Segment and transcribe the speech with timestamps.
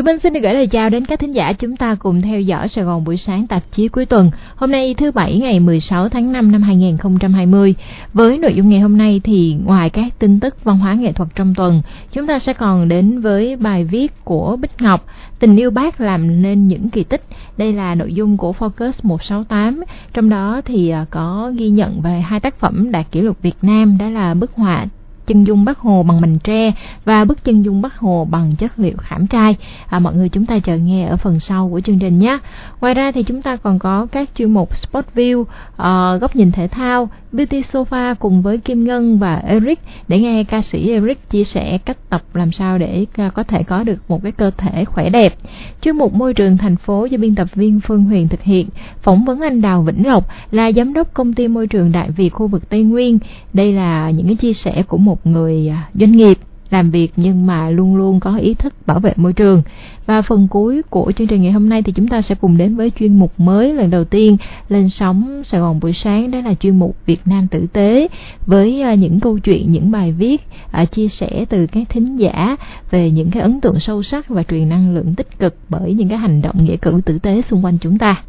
[0.00, 2.40] Diệu Minh xin được gửi lời chào đến các thính giả chúng ta cùng theo
[2.40, 4.30] dõi Sài Gòn buổi sáng tạp chí cuối tuần.
[4.54, 7.74] Hôm nay thứ Bảy ngày 16 tháng 5 năm 2020.
[8.12, 11.28] Với nội dung ngày hôm nay thì ngoài các tin tức văn hóa nghệ thuật
[11.34, 15.06] trong tuần, chúng ta sẽ còn đến với bài viết của Bích Ngọc,
[15.38, 17.22] Tình yêu bác làm nên những kỳ tích.
[17.56, 19.84] Đây là nội dung của Focus 168.
[20.12, 23.56] Trong đó thì à, có ghi nhận về hai tác phẩm đạt kỷ lục Việt
[23.62, 24.86] Nam, đó là bức họa
[25.30, 26.72] chân dung bác hồ bằng mành tre
[27.04, 29.56] và bức chân dung bác hồ bằng chất liệu khảm trai.
[29.86, 32.38] À, mọi người chúng ta chờ nghe ở phần sau của chương trình nhé.
[32.80, 36.52] Ngoài ra thì chúng ta còn có các chuyên mục Sport View uh, góc nhìn
[36.52, 41.30] thể thao Beauty Sofa cùng với Kim Ngân và Eric để nghe ca sĩ Eric
[41.30, 44.50] chia sẻ cách tập làm sao để à, có thể có được một cái cơ
[44.56, 45.34] thể khỏe đẹp.
[45.82, 48.68] Chuyên mục môi trường thành phố do biên tập viên Phương Huyền thực hiện.
[49.02, 52.28] Phỏng vấn anh Đào Vĩnh Lộc, là giám đốc công ty môi trường Đại Việt
[52.28, 53.18] khu vực Tây Nguyên.
[53.52, 56.38] Đây là những cái chia sẻ của một người à, doanh nghiệp
[56.70, 59.62] làm việc nhưng mà luôn luôn có ý thức bảo vệ môi trường.
[60.06, 62.76] Và phần cuối của chương trình ngày hôm nay thì chúng ta sẽ cùng đến
[62.76, 64.36] với chuyên mục mới lần đầu tiên
[64.68, 68.08] lên sóng Sài Gòn buổi sáng đó là chuyên mục Việt Nam tử tế
[68.46, 72.56] với à, những câu chuyện, những bài viết à, chia sẻ từ các thính giả
[72.90, 76.08] về những cái ấn tượng sâu sắc và truyền năng lượng tích cực bởi những
[76.08, 78.22] cái hành động nghĩa cử tử tế xung quanh chúng ta.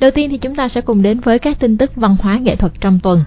[0.00, 2.56] Đầu tiên thì chúng ta sẽ cùng đến với các tin tức văn hóa nghệ
[2.56, 3.24] thuật trong tuần.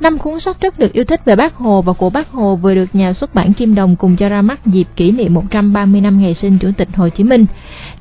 [0.00, 2.74] Năm cuốn sách rất được yêu thích về Bác Hồ và của Bác Hồ vừa
[2.74, 6.20] được nhà xuất bản Kim Đồng cùng cho ra mắt dịp kỷ niệm 130 năm
[6.20, 7.46] ngày sinh Chủ tịch Hồ Chí Minh.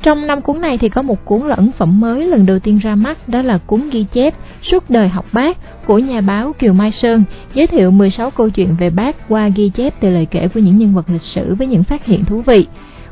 [0.04, 2.78] Trong năm cuốn này thì có một cuốn là ấn phẩm mới lần đầu tiên
[2.78, 6.74] ra mắt đó là cuốn ghi chép Suốt đời học Bác của nhà báo Kiều
[6.74, 7.24] Mai Sơn,
[7.54, 10.78] giới thiệu 16 câu chuyện về Bác qua ghi chép từ lời kể của những
[10.78, 12.68] nhân vật lịch sử với những phát hiện thú vị.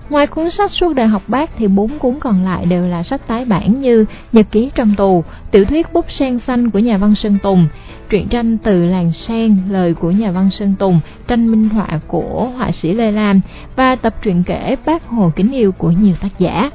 [0.09, 3.27] Ngoài cuốn sách Suốt đời học bác thì bốn cuốn còn lại đều là sách
[3.27, 7.15] tái bản như Nhật ký trong tù, tiểu thuyết búp sen xanh của nhà văn
[7.15, 7.67] Sơn Tùng,
[8.09, 12.51] truyện tranh từ làng sen lời của nhà văn Sơn Tùng, tranh minh họa của
[12.57, 13.41] họa sĩ Lê Lam
[13.75, 16.69] và tập truyện kể Bác Hồ kính yêu của nhiều tác giả.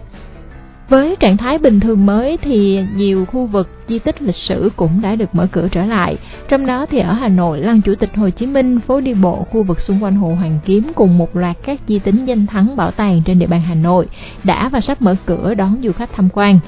[0.90, 5.00] Với trạng thái bình thường mới thì nhiều khu vực di tích lịch sử cũng
[5.02, 6.16] đã được mở cửa trở lại.
[6.48, 9.46] Trong đó thì ở Hà Nội, lăng Chủ tịch Hồ Chí Minh, phố đi bộ,
[9.50, 12.76] khu vực xung quanh Hồ Hoàn Kiếm cùng một loạt các di tính danh thắng
[12.76, 14.06] bảo tàng trên địa bàn Hà Nội
[14.44, 16.58] đã và sắp mở cửa đón du khách tham quan.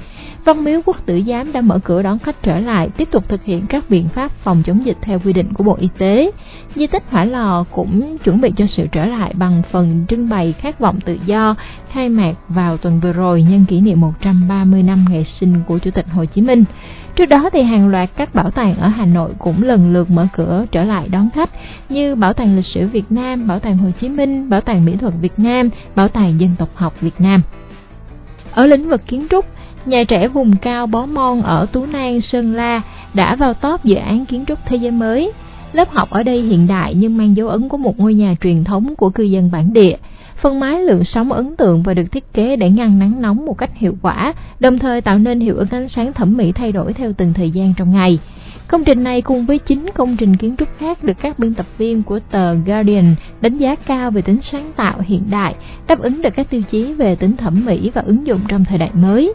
[0.44, 3.44] Văn miếu quốc tử giám đã mở cửa đón khách trở lại, tiếp tục thực
[3.44, 6.30] hiện các biện pháp phòng chống dịch theo quy định của Bộ Y tế.
[6.74, 10.52] Di tích Hỏa Lò cũng chuẩn bị cho sự trở lại bằng phần trưng bày
[10.52, 11.54] khát vọng tự do
[11.90, 15.90] khai mạc vào tuần vừa rồi nhân kỷ niệm 130 năm ngày sinh của Chủ
[15.90, 16.64] tịch Hồ Chí Minh.
[17.16, 20.26] Trước đó thì hàng loạt các bảo tàng ở Hà Nội cũng lần lượt mở
[20.36, 21.50] cửa trở lại đón khách
[21.88, 24.96] như Bảo tàng lịch sử Việt Nam, Bảo tàng Hồ Chí Minh, Bảo tàng mỹ
[24.96, 27.42] thuật Việt Nam, Bảo tàng dân tộc học Việt Nam.
[28.52, 29.46] Ở lĩnh vực kiến trúc,
[29.86, 32.82] nhà trẻ vùng cao Bó Mon ở Tú Nang, Sơn La
[33.14, 35.32] đã vào top dự án kiến trúc thế giới mới.
[35.72, 38.64] Lớp học ở đây hiện đại nhưng mang dấu ấn của một ngôi nhà truyền
[38.64, 39.96] thống của cư dân bản địa.
[40.36, 43.58] Phân mái lượng sóng ấn tượng và được thiết kế để ngăn nắng nóng một
[43.58, 46.92] cách hiệu quả, đồng thời tạo nên hiệu ứng ánh sáng thẩm mỹ thay đổi
[46.92, 48.18] theo từng thời gian trong ngày.
[48.68, 51.66] Công trình này cùng với 9 công trình kiến trúc khác được các biên tập
[51.78, 55.54] viên của tờ Guardian đánh giá cao về tính sáng tạo hiện đại,
[55.86, 58.78] đáp ứng được các tiêu chí về tính thẩm mỹ và ứng dụng trong thời
[58.78, 59.32] đại mới.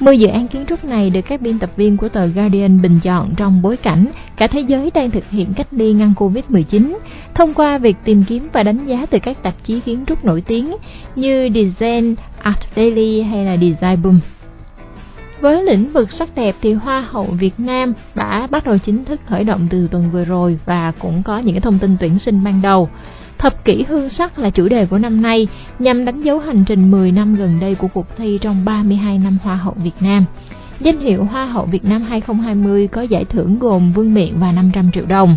[0.00, 3.00] 10 dự án kiến trúc này được các biên tập viên của tờ Guardian bình
[3.02, 6.96] chọn trong bối cảnh cả thế giới đang thực hiện cách ly ngăn Covid-19
[7.34, 10.40] thông qua việc tìm kiếm và đánh giá từ các tạp chí kiến trúc nổi
[10.40, 10.76] tiếng
[11.16, 14.20] như Design, Art Daily hay là Design Boom.
[15.40, 19.20] Với lĩnh vực sắc đẹp thì Hoa hậu Việt Nam đã bắt đầu chính thức
[19.26, 22.62] khởi động từ tuần vừa rồi và cũng có những thông tin tuyển sinh ban
[22.62, 22.88] đầu.
[23.38, 26.90] Thập kỷ hương sắc là chủ đề của năm nay nhằm đánh dấu hành trình
[26.90, 30.24] 10 năm gần đây của cuộc thi trong 32 năm Hoa hậu Việt Nam.
[30.80, 34.90] Danh hiệu Hoa hậu Việt Nam 2020 có giải thưởng gồm vương miện và 500
[34.94, 35.36] triệu đồng.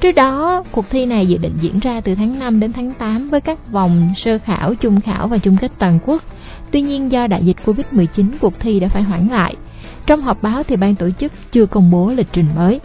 [0.00, 3.30] Trước đó, cuộc thi này dự định diễn ra từ tháng 5 đến tháng 8
[3.30, 6.22] với các vòng sơ khảo, chung khảo và chung kết toàn quốc.
[6.70, 9.54] Tuy nhiên do đại dịch Covid-19, cuộc thi đã phải hoãn lại.
[10.06, 12.80] Trong họp báo thì ban tổ chức chưa công bố lịch trình mới.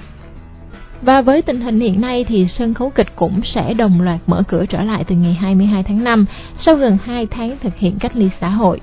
[1.02, 4.44] Và với tình hình hiện nay thì sân khấu kịch cũng sẽ đồng loạt mở
[4.48, 6.26] cửa trở lại từ ngày 22 tháng 5
[6.58, 8.82] sau gần 2 tháng thực hiện cách ly xã hội.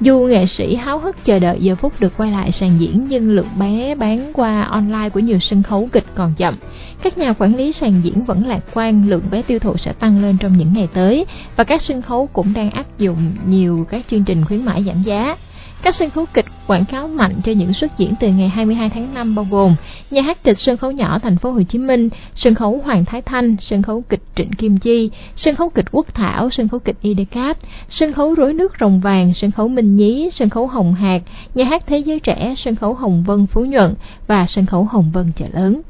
[0.00, 3.30] Dù nghệ sĩ háo hức chờ đợi giờ phút được quay lại sàn diễn, nhưng
[3.30, 6.54] lượng vé bán qua online của nhiều sân khấu kịch còn chậm.
[7.02, 10.22] Các nhà quản lý sàn diễn vẫn lạc quan, lượng vé tiêu thụ sẽ tăng
[10.22, 11.26] lên trong những ngày tới
[11.56, 15.02] và các sân khấu cũng đang áp dụng nhiều các chương trình khuyến mãi giảm
[15.02, 15.36] giá.
[15.84, 19.14] Các sân khấu kịch quảng cáo mạnh cho những xuất diễn từ ngày 22 tháng
[19.14, 19.76] 5 bao gồm
[20.10, 23.22] nhà hát kịch sân khấu nhỏ thành phố Hồ Chí Minh, sân khấu Hoàng Thái
[23.22, 26.96] Thanh, sân khấu kịch Trịnh Kim Chi, sân khấu kịch Quốc Thảo, sân khấu kịch
[27.02, 27.58] Idecat,
[27.88, 31.22] sân khấu Rối nước rồng vàng, sân khấu Minh Nhí, sân khấu Hồng Hạc,
[31.54, 33.94] nhà hát Thế giới trẻ, sân khấu Hồng Vân Phú Nhuận
[34.26, 35.80] và sân khấu Hồng Vân chợ lớn.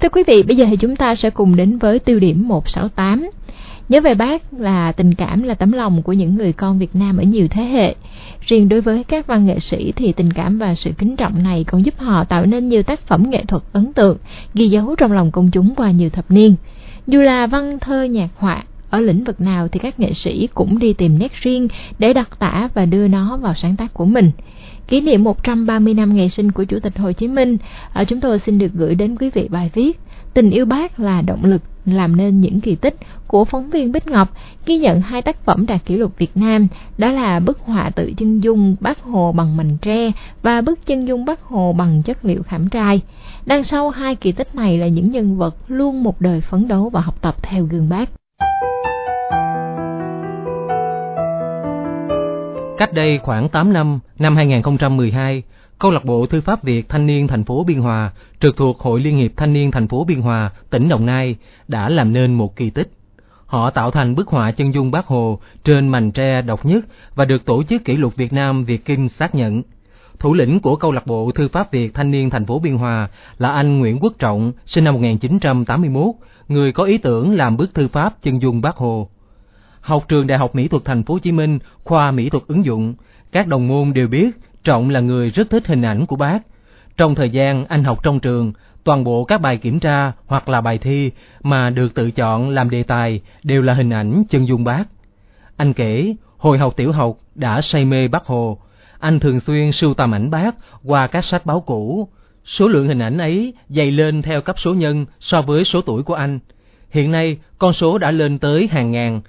[0.00, 3.30] Thưa quý vị, bây giờ thì chúng ta sẽ cùng đến với tiêu điểm 168.
[3.88, 7.16] Nhớ về bác là tình cảm là tấm lòng của những người con Việt Nam
[7.16, 7.94] ở nhiều thế hệ.
[8.40, 11.64] Riêng đối với các văn nghệ sĩ thì tình cảm và sự kính trọng này
[11.64, 14.18] còn giúp họ tạo nên nhiều tác phẩm nghệ thuật ấn tượng,
[14.54, 16.54] ghi dấu trong lòng công chúng qua nhiều thập niên.
[17.06, 20.78] Dù là văn thơ nhạc họa, ở lĩnh vực nào thì các nghệ sĩ cũng
[20.78, 21.68] đi tìm nét riêng
[21.98, 24.30] để đặc tả và đưa nó vào sáng tác của mình.
[24.88, 27.56] Kỷ niệm 130 năm ngày sinh của Chủ tịch Hồ Chí Minh,
[27.92, 30.00] ờ, chúng tôi xin được gửi đến quý vị bài viết
[30.34, 31.62] Tình yêu bác là động lực
[31.94, 32.96] làm nên những kỳ tích
[33.26, 34.28] của phóng viên Bích Ngọc
[34.66, 36.68] ghi nhận hai tác phẩm đạt kỷ lục Việt Nam,
[36.98, 40.10] đó là bức họa tự chân dung Bác Hồ bằng mành tre
[40.42, 43.00] và bức chân dung Bác Hồ bằng chất liệu khảm trai.
[43.46, 46.88] Đằng sau hai kỳ tích này là những nhân vật luôn một đời phấn đấu
[46.88, 48.10] và học tập theo gương bác.
[52.78, 55.42] Cách đây khoảng 8 năm, năm 2012,
[55.78, 59.00] Câu lạc bộ Thư pháp Việt Thanh niên thành phố Biên Hòa, trực thuộc Hội
[59.00, 61.36] Liên hiệp Thanh niên thành phố Biên Hòa, tỉnh Đồng Nai,
[61.68, 62.90] đã làm nên một kỳ tích.
[63.46, 66.84] Họ tạo thành bức họa chân dung Bác Hồ trên mành tre độc nhất
[67.14, 69.62] và được Tổ chức Kỷ lục Việt Nam Việt Kim xác nhận.
[70.18, 73.08] Thủ lĩnh của câu lạc bộ Thư pháp Việt Thanh niên thành phố Biên Hòa
[73.38, 76.06] là anh Nguyễn Quốc Trọng, sinh năm 1981,
[76.48, 79.08] người có ý tưởng làm bức thư pháp chân dung Bác Hồ.
[79.80, 82.64] Học trường Đại học Mỹ thuật Thành phố Hồ Chí Minh, khoa Mỹ thuật ứng
[82.64, 82.94] dụng,
[83.32, 84.30] các đồng môn đều biết
[84.66, 86.38] Trọng là người rất thích hình ảnh của bác.
[86.96, 88.52] Trong thời gian anh học trong trường,
[88.84, 91.10] toàn bộ các bài kiểm tra hoặc là bài thi
[91.42, 94.84] mà được tự chọn làm đề tài đều là hình ảnh chân dung bác.
[95.56, 98.58] Anh kể, hồi học tiểu học đã say mê bác Hồ,
[98.98, 100.54] anh thường xuyên sưu tầm ảnh bác
[100.84, 102.08] qua các sách báo cũ.
[102.44, 106.02] Số lượng hình ảnh ấy dày lên theo cấp số nhân so với số tuổi
[106.02, 106.38] của anh.
[106.90, 109.20] Hiện nay, con số đã lên tới hàng ngàn.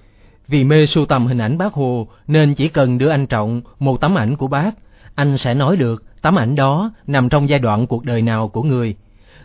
[0.47, 4.01] Vì mê sưu tầm hình ảnh bác Hồ nên chỉ cần đưa anh Trọng một
[4.01, 4.71] tấm ảnh của bác
[5.17, 8.63] anh sẽ nói được tấm ảnh đó nằm trong giai đoạn cuộc đời nào của
[8.63, 8.95] người.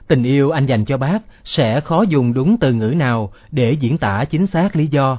[0.09, 3.99] Tình yêu anh dành cho bác sẽ khó dùng đúng từ ngữ nào để diễn
[3.99, 5.19] tả chính xác lý do.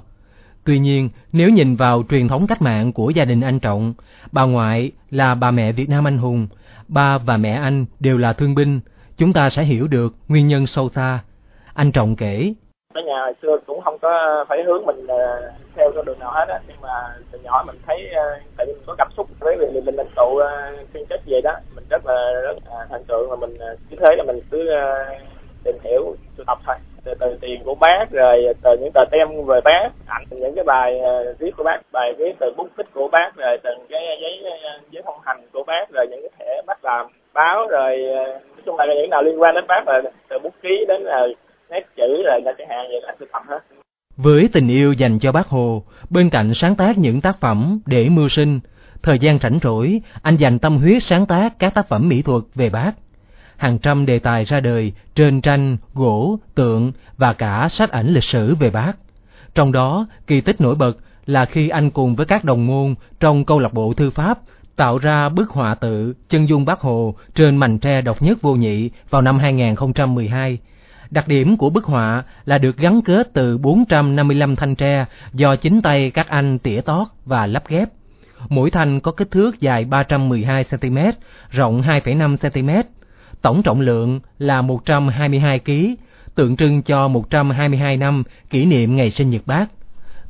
[0.64, 3.94] Tuy nhiên, nếu nhìn vào truyền thống cách mạng của gia đình anh Trọng,
[4.32, 6.48] bà ngoại là bà mẹ Việt Nam anh hùng,
[6.88, 8.80] ba và mẹ anh đều là thương binh,
[9.18, 11.20] chúng ta sẽ hiểu được nguyên nhân sâu xa.
[11.74, 12.54] Anh Trọng kể,
[12.94, 16.31] ở nhà hồi xưa cũng không có phải hướng mình ờ, theo con đường nào
[16.31, 16.90] hết á nhưng mà
[17.31, 18.10] từ nhỏ mình thấy
[18.57, 21.56] tại vì mình có cảm xúc với việc mình lãnh tụ uh, chất về đó.
[21.75, 24.69] Mình rất là rất là thần tượng và mình ờ, cứ thế là mình cứ
[24.69, 25.06] ờ,
[25.63, 26.75] tìm hiểu sưu tập thôi.
[27.04, 30.63] Từ, từ tiền của bác rồi từ những tờ tem về bác ảnh những cái
[30.63, 31.01] bài
[31.40, 34.44] viết của bác bài viết từ bút tích của bác rồi từng cái giấy
[34.92, 37.98] giấy thông hành của bác rồi những cái thẻ bác làm báo rồi
[38.28, 41.28] nói chung là những nào liên quan đến bác là từ bút ký đến là
[41.69, 43.60] nét chữ là chẳng hạn là sưu tập hết
[44.18, 48.10] với tình yêu dành cho bác Hồ, bên cạnh sáng tác những tác phẩm để
[48.10, 48.60] mưu sinh,
[49.04, 52.44] thời gian rảnh rỗi, anh dành tâm huyết sáng tác các tác phẩm mỹ thuật
[52.56, 52.92] về bác.
[53.57, 58.24] Hàng trăm đề tài ra đời trên tranh, gỗ, tượng và cả sách ảnh lịch
[58.24, 58.94] sử về bác.
[59.56, 60.94] Trong đó, kỳ tích nổi bật
[61.25, 64.39] là khi anh cùng với các đồng môn trong câu lạc bộ thư pháp
[64.75, 68.56] tạo ra bức họa tự chân dung bác Hồ trên mảnh tre độc nhất vô
[68.56, 70.59] nhị vào năm 2012
[71.13, 75.81] Đặc điểm của bức họa là được gắn kết từ 455 thanh tre do chính
[75.81, 77.90] tay các anh tỉa tót và lắp ghép.
[78.49, 81.11] Mỗi thanh có kích thước dài 312cm,
[81.49, 82.83] rộng 2,5cm.
[83.42, 85.71] Tổng trọng lượng là 122 kg,
[86.35, 89.66] tượng trưng cho 122 năm kỷ niệm ngày sinh nhật bác.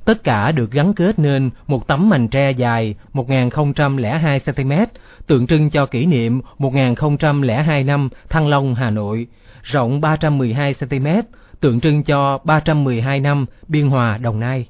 [0.05, 4.85] Tất cả được gắn kết nên một tấm mành tre dài 1002cm,
[5.27, 9.27] tượng trưng cho kỷ niệm 1002 năm Thăng Long, Hà Nội,
[9.63, 11.23] rộng 312cm,
[11.59, 14.67] tượng trưng cho 312 năm Biên Hòa, Đồng Nai.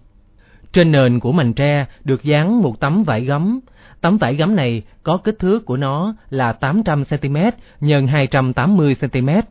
[0.74, 3.60] Trên nền của mành tre được dán một tấm vải gấm.
[4.02, 9.42] Tấm vải gấm này có kích thước của nó là 800cm x 280cm.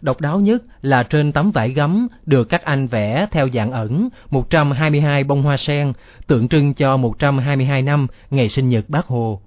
[0.00, 4.08] Độc đáo nhất là trên tấm vải gấm được các anh vẽ theo dạng ẩn
[4.30, 5.92] 122 bông hoa sen,
[6.26, 9.40] tượng trưng cho 122 năm ngày sinh nhật Bác Hồ.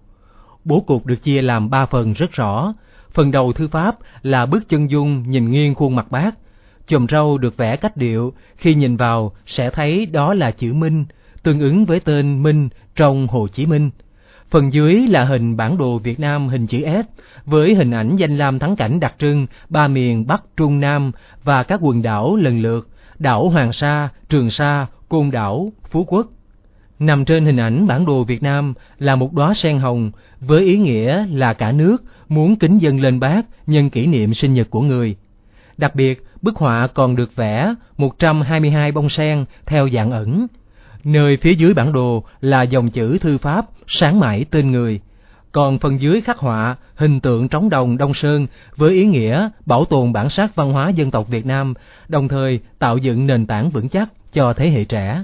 [0.66, 2.74] Bố cục được chia làm ba phần rất rõ,
[3.14, 6.32] Phần đầu thư pháp là bức chân dung nhìn nghiêng khuôn mặt bác.
[6.88, 11.06] Chùm râu được vẽ cách điệu, khi nhìn vào sẽ thấy đó là chữ Minh,
[11.44, 13.90] tương ứng với tên Minh trong Hồ Chí Minh.
[14.50, 18.38] Phần dưới là hình bản đồ Việt Nam hình chữ S với hình ảnh danh
[18.38, 21.12] lam thắng cảnh đặc trưng ba miền Bắc Trung Nam
[21.44, 22.88] và các quần đảo lần lượt
[23.20, 26.28] đảo Hoàng Sa, Trường Sa, Côn Đảo, Phú Quốc.
[27.00, 30.78] Nằm trên hình ảnh bản đồ Việt Nam là một đóa sen hồng với ý
[30.78, 31.98] nghĩa là cả nước
[32.30, 35.16] muốn kính dâng lên bác nhân kỷ niệm sinh nhật của người.
[35.78, 40.48] Đặc biệt, bức họa còn được vẽ 122 bông sen theo dạng ẩn.
[41.04, 45.00] Nơi phía dưới bản đồ là dòng chữ thư pháp sáng mãi tên người.
[45.52, 49.86] còn phần dưới khắc họa hình tượng trống đồng Đông Sơn với ý nghĩa bảo
[49.86, 51.74] tồn bản sắc văn hóa dân tộc Việt Nam,
[52.08, 55.24] đồng thời tạo dựng nền tảng vững chắc cho thế hệ trẻ.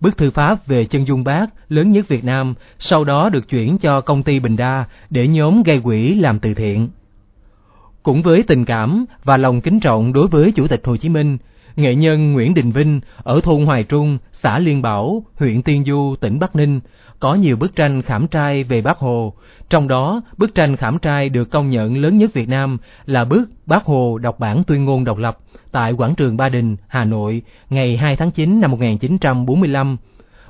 [0.00, 3.78] Bức thư pháp về chân dung bác lớn nhất Việt Nam sau đó được chuyển
[3.78, 6.88] cho công ty Bình Đa để nhóm gây quỹ làm từ thiện.
[8.02, 11.38] Cũng với tình cảm và lòng kính trọng đối với Chủ tịch Hồ Chí Minh,
[11.76, 16.14] nghệ nhân Nguyễn Đình Vinh ở thôn Hoài Trung, xã Liên Bảo, huyện Tiên Du,
[16.20, 16.80] tỉnh Bắc Ninh
[17.20, 19.34] có nhiều bức tranh khảm trai về Bác Hồ,
[19.68, 23.50] trong đó bức tranh khảm trai được công nhận lớn nhất Việt Nam là bức
[23.66, 25.38] Bác Hồ đọc bản tuyên ngôn độc lập
[25.76, 29.96] tại quảng trường Ba Đình, Hà Nội ngày 2 tháng 9 năm 1945.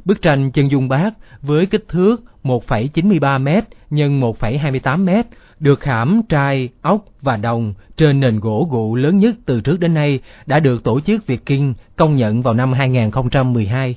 [0.05, 1.11] Bức tranh chân dung bác
[1.43, 5.23] với kích thước 1,93 m x 1,28 m
[5.61, 9.95] được khảm trai, ốc và đồng trên nền gỗ gụ lớn nhất từ trước đến
[9.95, 13.95] nay đã được tổ chức Việt Kinh công nhận vào năm 2012.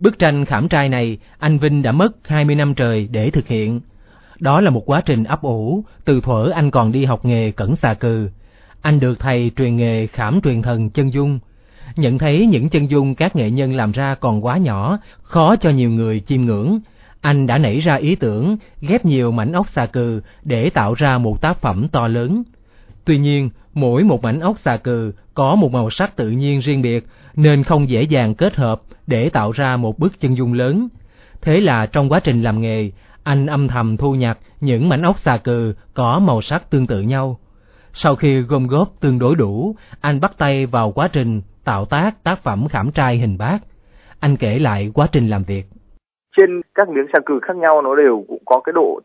[0.00, 3.80] Bức tranh khảm trai này, anh Vinh đã mất 20 năm trời để thực hiện.
[4.40, 7.76] Đó là một quá trình ấp ủ, từ thuở anh còn đi học nghề cẩn
[7.76, 8.28] xà cừ.
[8.84, 11.38] Anh được thầy truyền nghề khảm truyền thần chân dung.
[11.96, 15.70] Nhận thấy những chân dung các nghệ nhân làm ra còn quá nhỏ, khó cho
[15.70, 16.78] nhiều người chiêm ngưỡng.
[17.20, 21.18] Anh đã nảy ra ý tưởng ghép nhiều mảnh ốc xà cừ để tạo ra
[21.18, 22.42] một tác phẩm to lớn.
[23.04, 26.82] Tuy nhiên, mỗi một mảnh ốc xà cừ có một màu sắc tự nhiên riêng
[26.82, 30.88] biệt nên không dễ dàng kết hợp để tạo ra một bức chân dung lớn.
[31.42, 32.90] Thế là trong quá trình làm nghề,
[33.22, 37.00] anh âm thầm thu nhặt những mảnh ốc xà cừ có màu sắc tương tự
[37.00, 37.38] nhau.
[37.96, 42.10] Sau khi gom góp tương đối đủ, anh bắt tay vào quá trình tạo tác
[42.24, 43.58] tác phẩm khảm trai hình bát.
[44.20, 45.64] Anh kể lại quá trình làm việc.
[46.36, 49.00] Trên các miếng sàn cừ khác nhau nó đều cũng có cái độ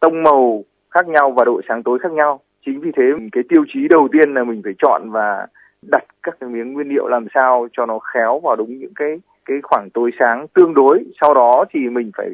[0.00, 2.40] tông màu khác nhau và độ sáng tối khác nhau.
[2.66, 5.46] Chính vì thế cái tiêu chí đầu tiên là mình phải chọn và
[5.82, 9.20] đặt các cái miếng nguyên liệu làm sao cho nó khéo vào đúng những cái
[9.44, 12.30] cái khoảng tối sáng tương đối sau đó thì mình phải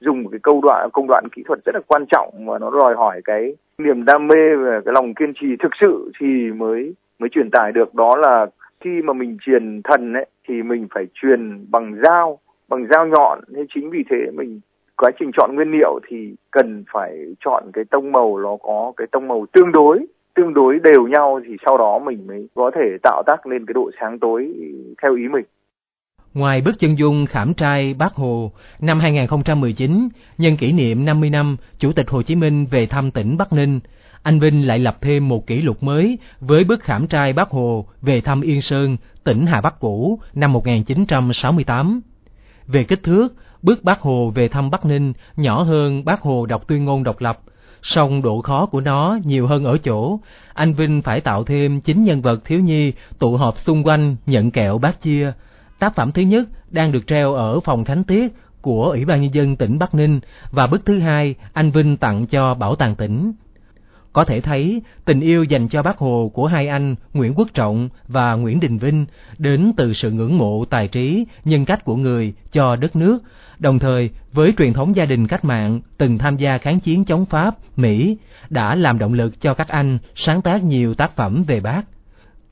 [0.00, 2.70] dùng một cái câu đoạn, công đoạn kỹ thuật rất là quan trọng và nó
[2.70, 6.94] đòi hỏi cái niềm đam mê và cái lòng kiên trì thực sự thì mới
[7.18, 8.46] mới truyền tải được đó là
[8.80, 12.38] khi mà mình truyền thần ấy, thì mình phải truyền bằng dao
[12.68, 14.60] bằng dao nhọn nên chính vì thế mình,
[14.96, 19.06] quá trình chọn nguyên liệu thì cần phải chọn cái tông màu nó có cái
[19.12, 22.96] tông màu tương đối tương đối đều nhau thì sau đó mình mới có thể
[23.02, 24.52] tạo tác lên cái độ sáng tối
[25.02, 25.44] theo ý mình.
[26.34, 30.08] Ngoài bức chân dung khảm trai Bác Hồ, năm 2019,
[30.38, 33.80] nhân kỷ niệm 50 năm Chủ tịch Hồ Chí Minh về thăm tỉnh Bắc Ninh,
[34.22, 37.86] anh Vinh lại lập thêm một kỷ lục mới với bức khảm trai Bác Hồ
[38.02, 42.00] về thăm Yên Sơn, tỉnh Hà Bắc cũ năm 1968.
[42.66, 43.28] Về kích thước,
[43.62, 47.20] bức Bác Hồ về thăm Bắc Ninh nhỏ hơn Bác Hồ đọc tuyên ngôn độc
[47.20, 47.40] lập,
[47.82, 50.20] song độ khó của nó nhiều hơn ở chỗ,
[50.54, 54.50] anh Vinh phải tạo thêm chín nhân vật thiếu nhi tụ họp xung quanh nhận
[54.50, 55.32] kẹo bác chia.
[55.80, 59.34] Tác phẩm thứ nhất đang được treo ở phòng khánh tiết của Ủy ban Nhân
[59.34, 60.20] dân tỉnh Bắc Ninh
[60.50, 63.32] và bức thứ hai anh Vinh tặng cho Bảo tàng tỉnh.
[64.12, 67.88] Có thể thấy, tình yêu dành cho bác Hồ của hai anh Nguyễn Quốc Trọng
[68.08, 69.06] và Nguyễn Đình Vinh
[69.38, 73.18] đến từ sự ngưỡng mộ tài trí, nhân cách của người cho đất nước,
[73.58, 77.26] đồng thời với truyền thống gia đình cách mạng từng tham gia kháng chiến chống
[77.26, 78.16] Pháp, Mỹ
[78.50, 81.82] đã làm động lực cho các anh sáng tác nhiều tác phẩm về bác.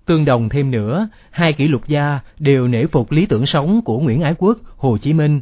[0.09, 3.99] Tương đồng thêm nữa, hai kỷ lục gia đều nể phục lý tưởng sống của
[3.99, 5.41] Nguyễn Ái Quốc, Hồ Chí Minh.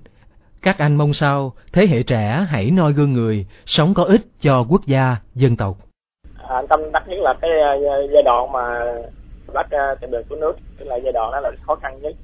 [0.63, 4.65] Các anh mong sao thế hệ trẻ hãy noi gương người, sống có ích cho
[4.69, 5.77] quốc gia, dân tộc.
[6.39, 7.73] À, anh tâm đắc nhất là cái à,
[8.13, 8.63] giai đoạn mà
[9.55, 12.15] bác à, trên đường cứu nước, cái là giai đoạn đó là khó khăn nhất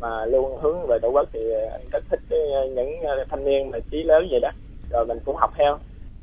[0.00, 1.40] mà luôn hướng về tổ quốc thì
[1.72, 2.38] anh rất thích cái,
[2.76, 4.50] những thanh niên mà trí lớn vậy đó
[4.90, 5.78] rồi mình cũng học theo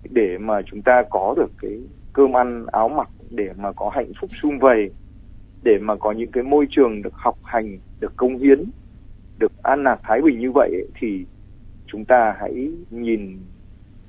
[0.10, 1.72] để mà chúng ta có được cái
[2.14, 4.90] cơm ăn áo mặc để mà có hạnh phúc sum vầy
[5.64, 8.64] để mà có những cái môi trường được học hành được công hiến
[9.40, 11.26] được an lạc thái bình như vậy thì
[11.88, 13.40] chúng ta hãy nhìn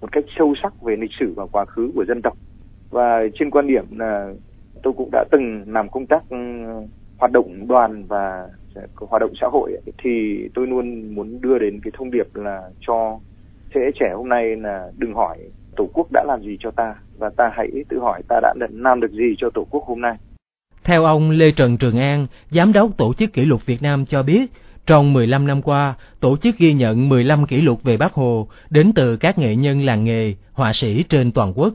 [0.00, 2.36] một cách sâu sắc về lịch sử và quá khứ của dân tộc
[2.90, 4.32] và trên quan điểm là
[4.82, 6.36] tôi cũng đã từng làm công tác ừ,
[7.18, 8.48] hoạt động đoàn và
[8.96, 12.70] hoạt động xã hội ấy, thì tôi luôn muốn đưa đến cái thông điệp là
[12.80, 13.18] cho
[13.74, 15.38] thế hệ trẻ hôm nay là đừng hỏi
[15.76, 19.00] tổ quốc đã làm gì cho ta và ta hãy tự hỏi ta đã làm
[19.00, 20.16] được gì cho tổ quốc hôm nay.
[20.88, 24.22] Theo ông Lê Trần Trường An, Giám đốc Tổ chức Kỷ lục Việt Nam cho
[24.22, 24.52] biết,
[24.86, 28.92] trong 15 năm qua, tổ chức ghi nhận 15 kỷ lục về Bác Hồ đến
[28.94, 31.74] từ các nghệ nhân làng nghề, họa sĩ trên toàn quốc.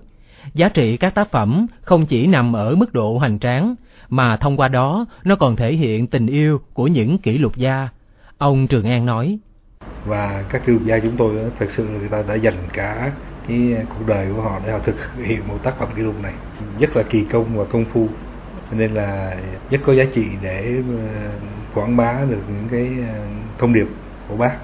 [0.53, 3.75] Giá trị các tác phẩm không chỉ nằm ở mức độ hoành tráng,
[4.10, 7.89] mà thông qua đó nó còn thể hiện tình yêu của những kỷ lục gia.
[8.38, 9.39] Ông Trường An nói.
[10.05, 13.12] Và các kỷ lục gia chúng tôi thật sự người ta đã dành cả
[13.48, 16.34] cái cuộc đời của họ để họ thực hiện một tác phẩm kỷ lục này
[16.79, 18.08] rất là kỳ công và công phu
[18.72, 19.38] nên là
[19.70, 21.29] rất có giá trị để ờ,
[21.74, 23.25] quảng bá được những cái ờ,
[23.58, 23.88] thông điệp
[24.27, 24.58] của bác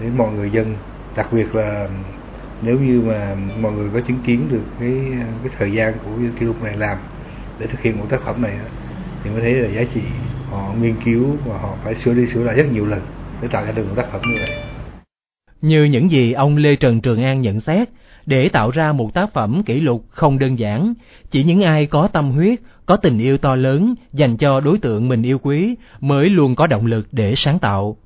[0.00, 0.76] đến mọi người dân
[1.16, 1.88] đặc biệt là
[2.62, 6.10] nếu như mà mọi người có chứng kiến được cái ờ, cái thời gian của
[6.40, 6.98] kỷ lục này làm
[7.58, 8.58] để thực hiện một tác phẩm này
[9.24, 10.00] thì mới thấy là giá trị
[10.50, 13.00] họ nghiên cứu và họ phải sửa đi sửa lại rất nhiều lần
[13.42, 14.50] để tạo ra được một tác phẩm như vậy.
[15.62, 17.88] Như những gì ông Lê Trần Trường An nhận xét,
[18.26, 20.94] để tạo ra một tác phẩm kỷ lục không đơn giản,
[21.30, 25.08] chỉ những ai có tâm huyết, có tình yêu to lớn dành cho đối tượng
[25.08, 27.96] mình yêu quý mới luôn có động lực để sáng tạo.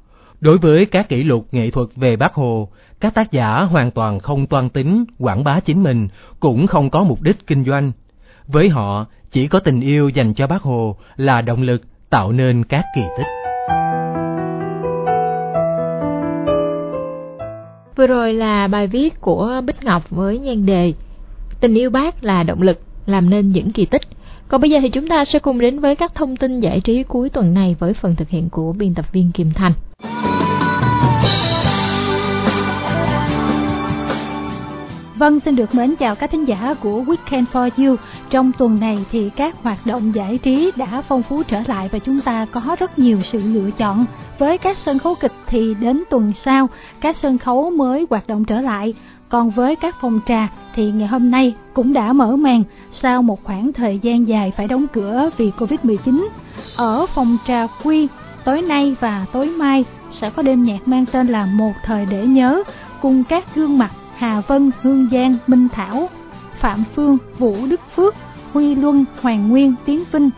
[0.41, 2.69] Đối với các kỷ lục nghệ thuật về Bác Hồ,
[3.01, 6.09] các tác giả hoàn toàn không toan tính quảng bá chính mình,
[6.41, 7.93] cũng không có mục đích kinh doanh.
[8.47, 12.65] Với họ, chỉ có tình yêu dành cho Bác Hồ là động lực tạo nên
[12.65, 13.36] các kỳ tích.
[17.97, 20.93] Vừa rồi là bài viết của Bích Ngọc với nhan đề
[21.61, 24.03] Tình yêu bác là động lực, làm nên những kỳ tích.
[24.49, 27.03] Còn bây giờ thì chúng ta sẽ cùng đến với các thông tin giải trí
[27.03, 29.73] cuối tuần này với phần thực hiện của biên tập viên Kim Thành.
[35.19, 37.97] Vâng, xin được mến chào các thính giả của Weekend for You.
[38.31, 41.99] Trong tuần này thì các hoạt động giải trí đã phong phú trở lại và
[41.99, 44.07] chúng ta có rất nhiều sự lựa chọn.
[44.39, 46.69] Với các sân khấu kịch thì đến tuần sau,
[47.01, 48.95] các sân khấu mới hoạt động trở lại.
[49.29, 53.45] Còn với các phòng trà thì ngày hôm nay cũng đã mở màn sau một
[53.45, 56.27] khoảng thời gian dài phải đóng cửa vì Covid-19.
[56.77, 58.09] Ở phòng trà Quy,
[58.45, 62.27] tối nay và tối mai sẽ có đêm nhạc mang tên là Một Thời Để
[62.27, 62.63] Nhớ
[63.03, 66.09] cùng các gương mặt Hà Vân, Hương Giang, Minh Thảo,
[66.61, 68.15] Phạm Phương, Vũ Đức Phước,
[68.53, 70.31] Huy Luân, Hoàng Nguyên, Tiến Vinh.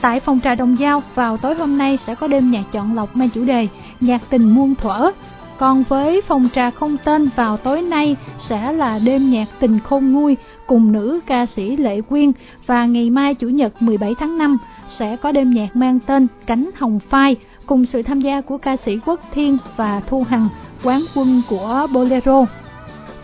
[0.00, 3.16] Tại phòng trà Đồng Giao vào tối hôm nay sẽ có đêm nhạc chọn lọc
[3.16, 3.68] mang chủ đề
[4.00, 5.10] Nhạc tình muôn thuở.
[5.58, 8.16] Còn với phòng trà không tên vào tối nay
[8.48, 10.36] sẽ là đêm nhạc tình khôn nguôi
[10.66, 12.32] cùng nữ ca sĩ Lệ Quyên
[12.66, 16.70] và ngày mai Chủ nhật 17 tháng 5 sẽ có đêm nhạc mang tên Cánh
[16.74, 17.36] Hồng Phai
[17.66, 20.48] cùng sự tham gia của ca sĩ Quốc Thiên và Thu Hằng,
[20.82, 22.46] quán quân của Bolero.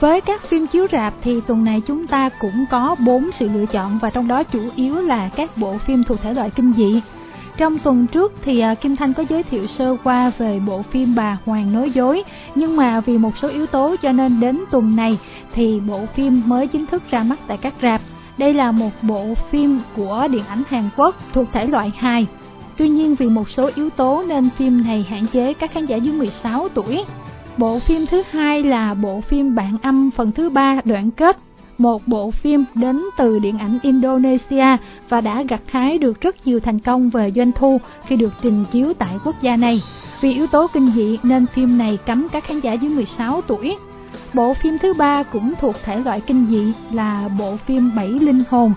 [0.00, 3.66] Với các phim chiếu rạp thì tuần này chúng ta cũng có 4 sự lựa
[3.66, 7.00] chọn và trong đó chủ yếu là các bộ phim thuộc thể loại kinh dị.
[7.56, 11.14] Trong tuần trước thì à, Kim Thanh có giới thiệu sơ qua về bộ phim
[11.14, 12.22] Bà Hoàng nói dối,
[12.54, 15.18] nhưng mà vì một số yếu tố cho nên đến tuần này
[15.54, 18.00] thì bộ phim mới chính thức ra mắt tại các rạp.
[18.38, 22.26] Đây là một bộ phim của điện ảnh Hàn Quốc thuộc thể loại hài.
[22.76, 25.96] Tuy nhiên vì một số yếu tố nên phim này hạn chế các khán giả
[25.96, 27.04] dưới 16 tuổi.
[27.56, 31.38] Bộ phim thứ hai là bộ phim bản âm phần thứ ba đoạn kết,
[31.78, 34.76] một bộ phim đến từ điện ảnh Indonesia
[35.08, 38.64] và đã gặt hái được rất nhiều thành công về doanh thu khi được trình
[38.72, 39.82] chiếu tại quốc gia này.
[40.20, 43.76] Vì yếu tố kinh dị nên phim này cấm các khán giả dưới 16 tuổi.
[44.34, 48.42] Bộ phim thứ ba cũng thuộc thể loại kinh dị là bộ phim Bảy Linh
[48.50, 48.72] Hồn.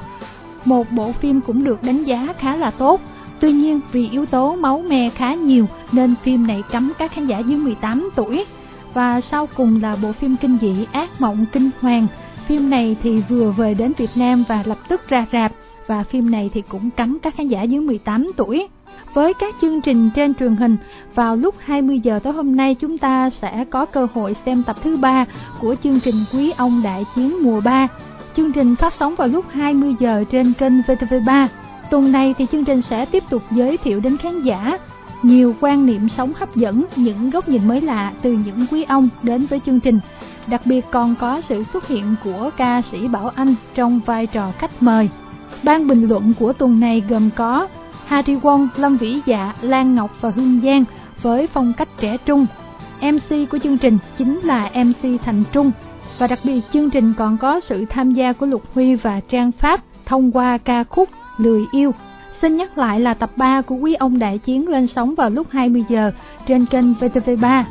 [0.66, 3.02] Một bộ phim cũng được đánh giá khá là tốt.
[3.40, 7.26] Tuy nhiên vì yếu tố máu me khá nhiều nên phim này cấm các khán
[7.26, 8.46] giả dưới 18 tuổi
[8.94, 12.08] và sau cùng là bộ phim kinh dị Ác Mộng Kinh Hoàng.
[12.48, 15.52] Phim này thì vừa về đến Việt Nam và lập tức ra rạp
[15.88, 18.68] và phim này thì cũng cấm các khán giả dưới 18 tuổi.
[19.14, 20.78] Với các chương trình trên truyền hình,
[21.16, 24.76] vào lúc 20 giờ tối hôm nay chúng ta sẽ có cơ hội xem tập
[24.84, 25.26] thứ ba
[25.62, 27.88] của chương trình Quý ông Đại chiến mùa 3.
[28.36, 31.48] Chương trình phát sóng vào lúc 20 giờ trên kênh VTV3.
[31.90, 34.78] Tuần này thì chương trình sẽ tiếp tục giới thiệu đến khán giả
[35.24, 39.10] nhiều quan niệm sống hấp dẫn, những góc nhìn mới lạ từ những quý ông
[39.24, 40.00] đến với chương trình.
[40.48, 44.52] Đặc biệt còn có sự xuất hiện của ca sĩ Bảo Anh trong vai trò
[44.58, 45.10] khách mời.
[45.64, 47.68] Ban bình luận của tuần này gồm có
[48.06, 50.84] Harry Won, Lâm Vĩ Dạ, Lan Ngọc và Hương Giang
[51.22, 52.46] với phong cách trẻ trung.
[53.02, 55.72] MC của chương trình chính là MC Thành Trung.
[56.18, 59.52] Và đặc biệt chương trình còn có sự tham gia của Lục Huy và Trang
[59.52, 61.94] Pháp thông qua ca khúc Lười Yêu
[62.44, 65.48] Xin nhắc lại là tập 3 của Quý ông Đại Chiến lên sóng vào lúc
[65.50, 66.12] 20 giờ
[66.48, 67.64] trên kênh VTV3.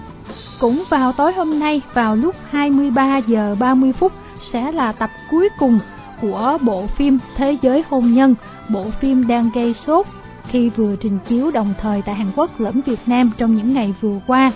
[0.60, 4.12] Cũng vào tối hôm nay vào lúc 23 giờ 30 phút
[4.52, 5.78] sẽ là tập cuối cùng
[6.20, 8.34] của bộ phim Thế giới hôn nhân,
[8.68, 10.06] bộ phim đang gây sốt
[10.48, 13.94] khi vừa trình chiếu đồng thời tại Hàn Quốc lẫn Việt Nam trong những ngày
[14.00, 14.50] vừa qua.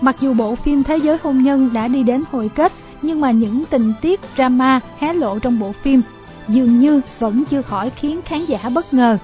[0.00, 3.30] Mặc dù bộ phim Thế giới hôn nhân đã đi đến hồi kết, nhưng mà
[3.30, 6.02] những tình tiết drama hé lộ trong bộ phim
[6.48, 9.18] dường như vẫn chưa khỏi khiến khán giả bất ngờ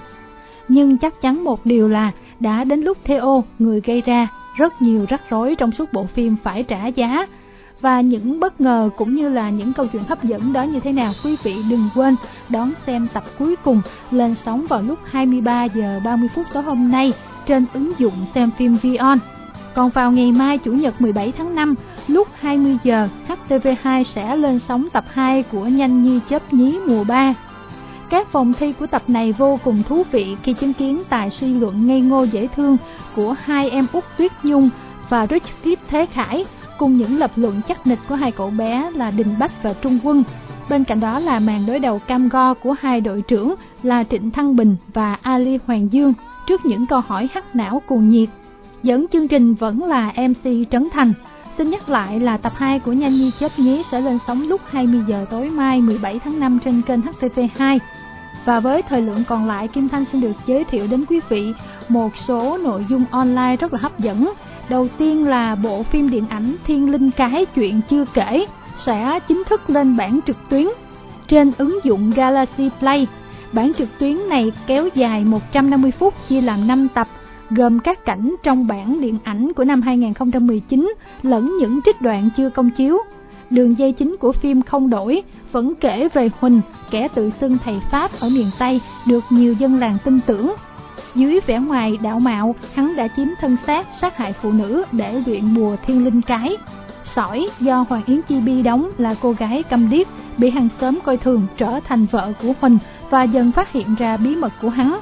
[0.69, 5.07] nhưng chắc chắn một điều là đã đến lúc Theo, người gây ra rất nhiều
[5.09, 7.27] rắc rối trong suốt bộ phim phải trả giá.
[7.81, 10.93] Và những bất ngờ cũng như là những câu chuyện hấp dẫn đó như thế
[10.93, 12.17] nào quý vị đừng quên
[12.49, 16.91] đón xem tập cuối cùng lên sóng vào lúc 23 giờ 30 phút tối hôm
[16.91, 17.13] nay
[17.47, 19.19] trên ứng dụng xem phim Vion.
[19.75, 21.75] Còn vào ngày mai Chủ nhật 17 tháng 5
[22.09, 27.05] lúc 20 giờ HTV2 sẽ lên sóng tập 2 của Nhanh Như Chớp Nhí mùa
[27.05, 27.35] 3
[28.11, 31.55] các vòng thi của tập này vô cùng thú vị khi chứng kiến tài suy
[31.55, 32.77] luận ngây ngô dễ thương
[33.17, 34.71] của hai em út Tuyết Nhung
[35.09, 36.45] và Rich Kip Thế Khải,
[36.79, 39.99] cùng những lập luận chắc nịch của hai cậu bé là Đình Bách và Trung
[40.03, 40.25] Quân.
[40.71, 44.31] Bên cạnh đó là màn đối đầu cam go của hai đội trưởng là Trịnh
[44.31, 46.15] Thăng Bình và Ali Hoàng Dương
[46.47, 48.29] trước những câu hỏi hắc não cuồng nhiệt.
[48.83, 51.13] Dẫn chương trình vẫn là MC Trấn Thành.
[51.59, 54.61] Xin nhắc lại là tập 2 của Nhanh Nhi Chết Nhí sẽ lên sóng lúc
[54.67, 57.79] 20 giờ tối mai 17 tháng 5 trên kênh HTV2.
[58.47, 61.53] Và với thời lượng còn lại, Kim Thanh xin được giới thiệu đến quý vị
[61.89, 64.33] một số nội dung online rất là hấp dẫn.
[64.69, 68.47] Đầu tiên là bộ phim điện ảnh Thiên Linh Cái Chuyện Chưa Kể
[68.85, 70.67] sẽ chính thức lên bản trực tuyến
[71.29, 73.07] trên ứng dụng Galaxy Play.
[73.53, 77.09] Bản trực tuyến này kéo dài 150 phút chia làm 5 tập,
[77.51, 82.51] gồm các cảnh trong bản điện ảnh của năm 2019 lẫn những trích đoạn chưa
[82.51, 82.99] công chiếu.
[83.51, 87.81] Đường dây chính của phim không đổi, vẫn kể về Huỳnh, kẻ tự xưng thầy
[87.91, 90.55] Pháp ở miền Tây, được nhiều dân làng tin tưởng.
[91.15, 95.23] Dưới vẻ ngoài đạo mạo, hắn đã chiếm thân xác sát hại phụ nữ để
[95.27, 96.57] luyện bùa thiên linh cái.
[97.05, 100.07] Sỏi do Hoàng Yến Chi Bi đóng là cô gái câm điếc,
[100.39, 102.79] bị hàng xóm coi thường trở thành vợ của Huỳnh
[103.11, 105.01] và dần phát hiện ra bí mật của hắn.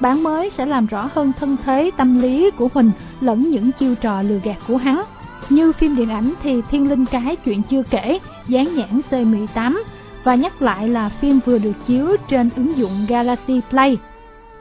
[0.00, 3.94] Bản mới sẽ làm rõ hơn thân thế tâm lý của Huỳnh lẫn những chiêu
[3.94, 5.04] trò lừa gạt của hắn.
[5.50, 9.82] Như phim điện ảnh thì Thiên Linh Cái chuyện chưa kể, dán nhãn C18
[10.24, 13.98] và nhắc lại là phim vừa được chiếu trên ứng dụng Galaxy Play.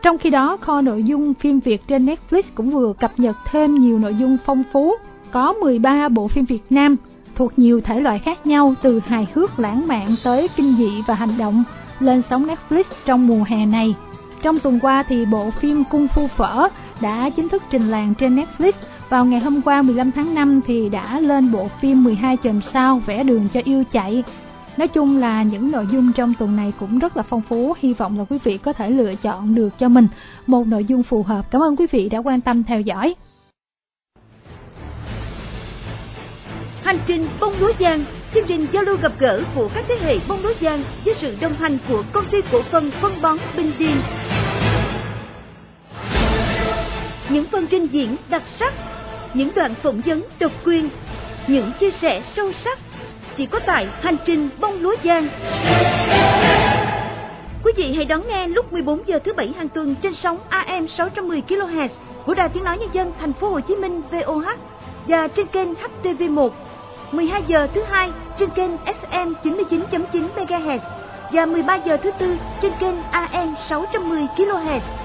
[0.01, 3.75] Trong khi đó, kho nội dung phim Việt trên Netflix cũng vừa cập nhật thêm
[3.75, 4.93] nhiều nội dung phong phú.
[5.31, 6.95] Có 13 bộ phim Việt Nam
[7.35, 11.13] thuộc nhiều thể loại khác nhau từ hài hước lãng mạn tới kinh dị và
[11.15, 11.63] hành động
[11.99, 13.95] lên sóng Netflix trong mùa hè này.
[14.41, 16.67] Trong tuần qua thì bộ phim Cung Phu Phở
[17.01, 18.71] đã chính thức trình làng trên Netflix.
[19.13, 23.01] Vào ngày hôm qua 15 tháng 5 thì đã lên bộ phim 12 chòm sao
[23.05, 24.23] vẽ đường cho yêu chạy.
[24.77, 27.93] Nói chung là những nội dung trong tuần này cũng rất là phong phú, hy
[27.93, 30.07] vọng là quý vị có thể lựa chọn được cho mình
[30.47, 31.51] một nội dung phù hợp.
[31.51, 33.15] Cảm ơn quý vị đã quan tâm theo dõi.
[36.83, 40.17] Hành trình bông lúa giang, chương trình giao lưu gặp gỡ của các thế hệ
[40.27, 43.71] bông lúa giang với sự đồng hành của công ty cổ phần phân bón Bình
[43.79, 43.97] Điền.
[47.29, 48.73] Những phần trình diễn đặc sắc,
[49.33, 50.89] những đoạn phỏng vấn độc quyền,
[51.47, 52.79] những chia sẻ sâu sắc
[53.37, 55.27] chỉ có tại hành trình bông lúa giang.
[57.63, 60.87] Quý vị hãy đón nghe lúc 14 giờ thứ bảy hàng tuần trên sóng AM
[60.87, 61.87] 610 kHz
[62.25, 64.47] của Đài Tiếng nói nhân dân thành phố Hồ Chí Minh VOH
[65.07, 66.49] và trên kênh HTV1
[67.11, 70.79] 12 giờ thứ hai trên kênh FM 99.9 MHz
[71.31, 75.02] và 13 giờ thứ tư trên kênh AM 610 kHz.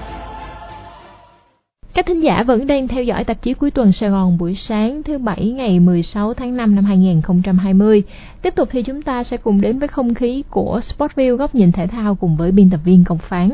[1.93, 5.03] Các thính giả vẫn đang theo dõi tạp chí cuối tuần Sài Gòn buổi sáng
[5.03, 8.03] thứ Bảy ngày 16 tháng 5 năm 2020.
[8.41, 11.71] Tiếp tục thì chúng ta sẽ cùng đến với không khí của Sportview góc nhìn
[11.71, 13.49] thể thao cùng với biên tập viên Công Phán.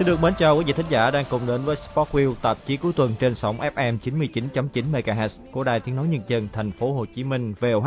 [0.00, 2.76] Xin được mến chào quý vị thính giả đang cùng đến với Sportview, tạp chí
[2.76, 6.92] cuối tuần trên sóng FM 99.9 MHz của Đài Tiếng nói Nhân dân thành phố
[6.92, 7.86] Hồ Chí Minh VOH.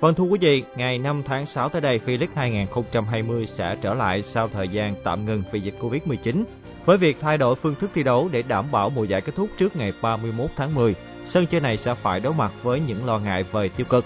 [0.00, 4.22] Vâng thưa quý vị, ngày 5 tháng 6 tới đây, V-League 2020 sẽ trở lại
[4.22, 6.44] sau thời gian tạm ngừng vì dịch Covid-19.
[6.84, 9.48] Với việc thay đổi phương thức thi đấu để đảm bảo mùa giải kết thúc
[9.58, 13.18] trước ngày 31 tháng 10, sân chơi này sẽ phải đối mặt với những lo
[13.18, 14.04] ngại về tiêu cực.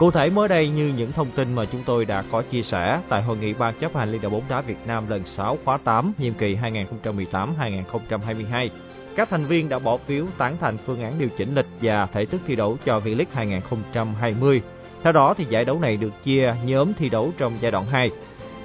[0.00, 3.00] Cụ thể mới đây như những thông tin mà chúng tôi đã có chia sẻ
[3.08, 5.78] tại hội nghị ban chấp hành Liên đoàn bóng đá Việt Nam lần 6 khóa
[5.84, 6.56] 8 nhiệm kỳ
[7.32, 8.68] 2018-2022,
[9.16, 12.24] các thành viên đã bỏ phiếu tán thành phương án điều chỉnh lịch và thể
[12.24, 14.62] thức thi đấu cho V-League 2020.
[15.02, 18.10] Theo đó thì giải đấu này được chia nhóm thi đấu trong giai đoạn 2.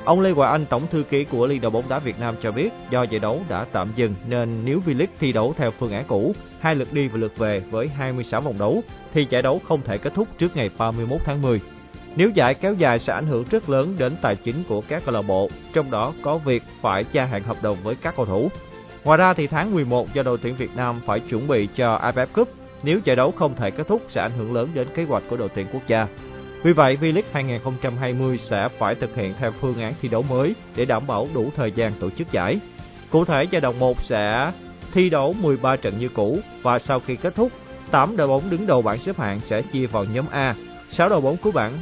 [0.05, 2.51] Ông Lê Hoài Anh, tổng thư ký của Liên đoàn bóng đá Việt Nam cho
[2.51, 6.05] biết, do giải đấu đã tạm dừng nên nếu V-League thi đấu theo phương án
[6.07, 9.81] cũ, hai lượt đi và lượt về với 26 vòng đấu, thì giải đấu không
[9.81, 11.61] thể kết thúc trước ngày 31 tháng 10.
[12.15, 15.13] Nếu giải kéo dài sẽ ảnh hưởng rất lớn đến tài chính của các câu
[15.15, 18.49] lạc bộ, trong đó có việc phải gia hạn hợp đồng với các cầu thủ.
[19.03, 22.27] Ngoài ra thì tháng 11 do đội tuyển Việt Nam phải chuẩn bị cho AFF
[22.27, 22.49] Cup,
[22.83, 25.37] nếu giải đấu không thể kết thúc sẽ ảnh hưởng lớn đến kế hoạch của
[25.37, 26.07] đội tuyển quốc gia.
[26.65, 30.85] Vì vậy, V-League 2020 sẽ phải thực hiện theo phương án thi đấu mới để
[30.85, 32.59] đảm bảo đủ thời gian tổ chức giải.
[33.09, 34.51] Cụ thể, giai đoạn 1 sẽ
[34.93, 37.51] thi đấu 13 trận như cũ và sau khi kết thúc,
[37.91, 40.55] 8 đội bóng đứng đầu bảng xếp hạng sẽ chia vào nhóm A,
[40.89, 41.73] 6 đội bóng cuối bảng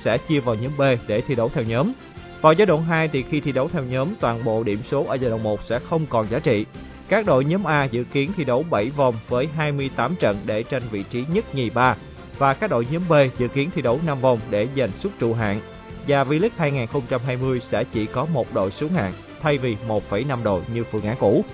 [0.00, 1.92] sẽ chia vào nhóm B để thi đấu theo nhóm.
[2.40, 5.14] Vào giai đoạn 2 thì khi thi đấu theo nhóm, toàn bộ điểm số ở
[5.14, 6.66] giai đoạn 1 sẽ không còn giá trị.
[7.08, 10.82] Các đội nhóm A dự kiến thi đấu 7 vòng với 28 trận để tranh
[10.90, 11.96] vị trí nhất nhì ba
[12.38, 15.34] và các đội nhóm B dự kiến thi đấu 5 vòng để giành suất trụ
[15.34, 15.60] hạng.
[16.08, 20.84] và V-League 2020 sẽ chỉ có một đội xuống hạng thay vì 1,5 đội như
[20.84, 21.44] phương án cũ.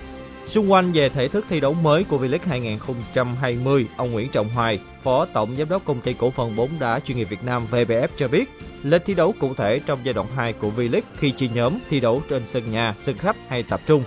[0.47, 4.79] Xung quanh về thể thức thi đấu mới của V-League 2020, ông Nguyễn Trọng Hoài,
[5.03, 8.07] Phó Tổng Giám đốc Công ty Cổ phần bóng đá chuyên nghiệp Việt Nam VBF
[8.17, 8.49] cho biết,
[8.83, 11.99] lịch thi đấu cụ thể trong giai đoạn 2 của V-League khi chia nhóm thi
[11.99, 14.03] đấu trên sân nhà, sân khách hay tập trung.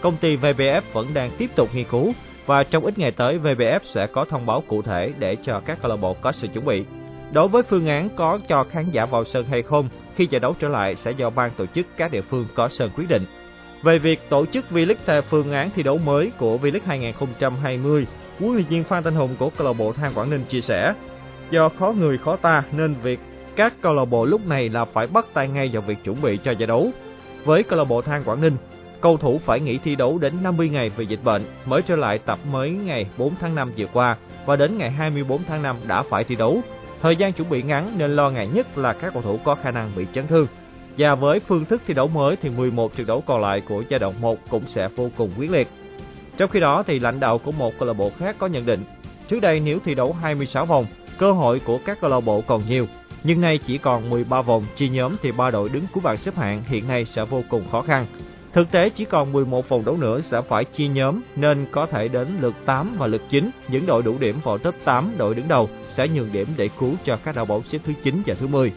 [0.00, 2.12] Công ty VBF vẫn đang tiếp tục nghiên cứu
[2.48, 5.78] và trong ít ngày tới VBF sẽ có thông báo cụ thể để cho các
[5.82, 6.84] câu lạc bộ có sự chuẩn bị.
[7.32, 10.54] Đối với phương án có cho khán giả vào sân hay không khi giải đấu
[10.58, 13.24] trở lại sẽ do ban tổ chức các địa phương có sân quyết định.
[13.82, 18.06] Về việc tổ chức V-League theo phương án thi đấu mới của V-League 2020,
[18.38, 20.94] huấn luyện viên Phan Thanh Hùng của câu lạc bộ Than Quảng Ninh chia sẻ,
[21.50, 23.20] do khó người khó ta nên việc
[23.56, 26.38] các câu lạc bộ lúc này là phải bắt tay ngay vào việc chuẩn bị
[26.44, 26.90] cho giải đấu.
[27.44, 28.56] Với câu lạc bộ Than Quảng Ninh,
[29.00, 32.18] cầu thủ phải nghỉ thi đấu đến 50 ngày vì dịch bệnh, mới trở lại
[32.18, 36.02] tập mới ngày 4 tháng 5 vừa qua và đến ngày 24 tháng 5 đã
[36.02, 36.60] phải thi đấu.
[37.02, 39.70] Thời gian chuẩn bị ngắn nên lo ngại nhất là các cầu thủ có khả
[39.70, 40.46] năng bị chấn thương.
[40.98, 44.00] Và với phương thức thi đấu mới thì 11 trận đấu còn lại của giai
[44.00, 45.68] đoạn 1 cũng sẽ vô cùng quyết liệt.
[46.36, 48.84] Trong khi đó thì lãnh đạo của một câu lạc bộ khác có nhận định,
[49.28, 50.86] trước đây nếu thi đấu 26 vòng,
[51.18, 52.86] cơ hội của các câu lạc bộ còn nhiều,
[53.24, 56.36] nhưng nay chỉ còn 13 vòng chia nhóm thì ba đội đứng cuối bảng xếp
[56.36, 58.06] hạng hiện nay sẽ vô cùng khó khăn.
[58.52, 62.08] Thực tế chỉ còn 11 vòng đấu nữa sẽ phải chia nhóm nên có thể
[62.08, 65.48] đến lượt 8 và lượt 9, những đội đủ điểm vào top 8 đội đứng
[65.48, 68.46] đầu sẽ nhường điểm để cứu cho các đội bóng xếp thứ 9 và thứ
[68.46, 68.72] 10.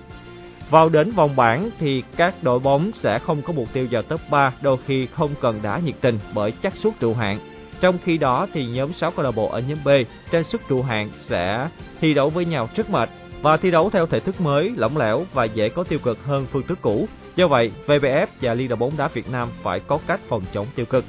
[0.69, 4.21] Vào đến vòng bảng thì các đội bóng sẽ không có mục tiêu vào top
[4.29, 7.39] 3, đôi khi không cần đá nhiệt tình bởi chắc suất trụ hạng.
[7.81, 9.89] Trong khi đó thì nhóm 6 câu lạc bộ ở nhóm B
[10.31, 11.69] trên suất trụ hạng sẽ
[12.01, 13.09] thi đấu với nhau rất mệt
[13.41, 16.45] và thi đấu theo thể thức mới, lỏng lẻo và dễ có tiêu cực hơn
[16.51, 17.07] phương thức cũ.
[17.35, 20.67] Do vậy, VBF và Liên đoàn bóng đá Việt Nam phải có cách phòng chống
[20.75, 21.05] tiêu cực.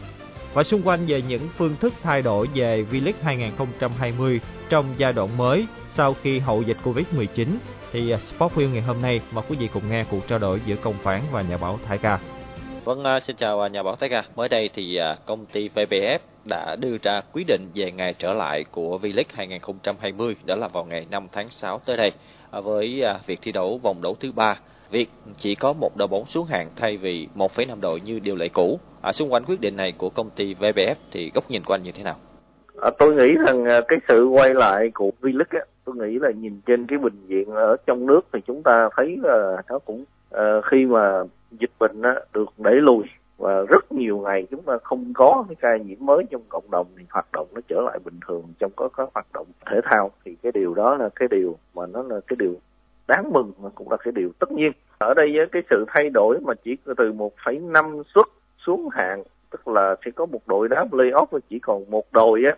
[0.55, 5.37] Và xung quanh về những phương thức thay đổi về V-League 2020 trong giai đoạn
[5.37, 7.47] mới sau khi hậu dịch Covid-19
[7.93, 10.61] thì à, Sport Wheel ngày hôm nay mời quý vị cùng nghe cuộc trao đổi
[10.67, 12.19] giữa công phán và nhà báo Thái Ca.
[12.85, 14.25] Vâng, à, xin chào à, nhà báo Thái Ca.
[14.37, 18.33] Mới đây thì à, công ty VBF đã đưa ra quyết định về ngày trở
[18.33, 22.13] lại của V-League 2020, đó là vào ngày 5 tháng 6 tới đây,
[22.51, 24.59] với việc thi đấu vòng đấu thứ ba
[24.93, 28.49] việc chỉ có một đội bóng xuống hạng thay vì 1,5 đội như điều lệ
[28.49, 28.81] cũ.
[29.03, 31.83] À, xung quanh quyết định này của công ty VBF thì góc nhìn của anh
[31.83, 32.17] như thế nào?
[32.81, 36.61] À, tôi nghĩ rằng à, cái sự quay lại của V-League tôi nghĩ là nhìn
[36.67, 40.61] trên cái bình diện ở trong nước thì chúng ta thấy là nó cũng à,
[40.65, 43.05] khi mà dịch bệnh á, được đẩy lùi
[43.39, 46.87] và rất nhiều ngày chúng ta không có cái ca nhiễm mới trong cộng đồng
[46.99, 50.11] thì hoạt động nó trở lại bình thường trong có các hoạt động thể thao
[50.25, 52.55] thì cái điều đó là cái điều mà nó là cái điều
[53.09, 54.73] đáng mừng mà cũng là cái điều tất nhiên.
[54.99, 58.27] Ở đây với cái sự thay đổi mà chỉ từ 1,5 suất
[58.67, 62.43] xuống hạng tức là sẽ có một đội đá playoff và chỉ còn một đội
[62.45, 62.57] á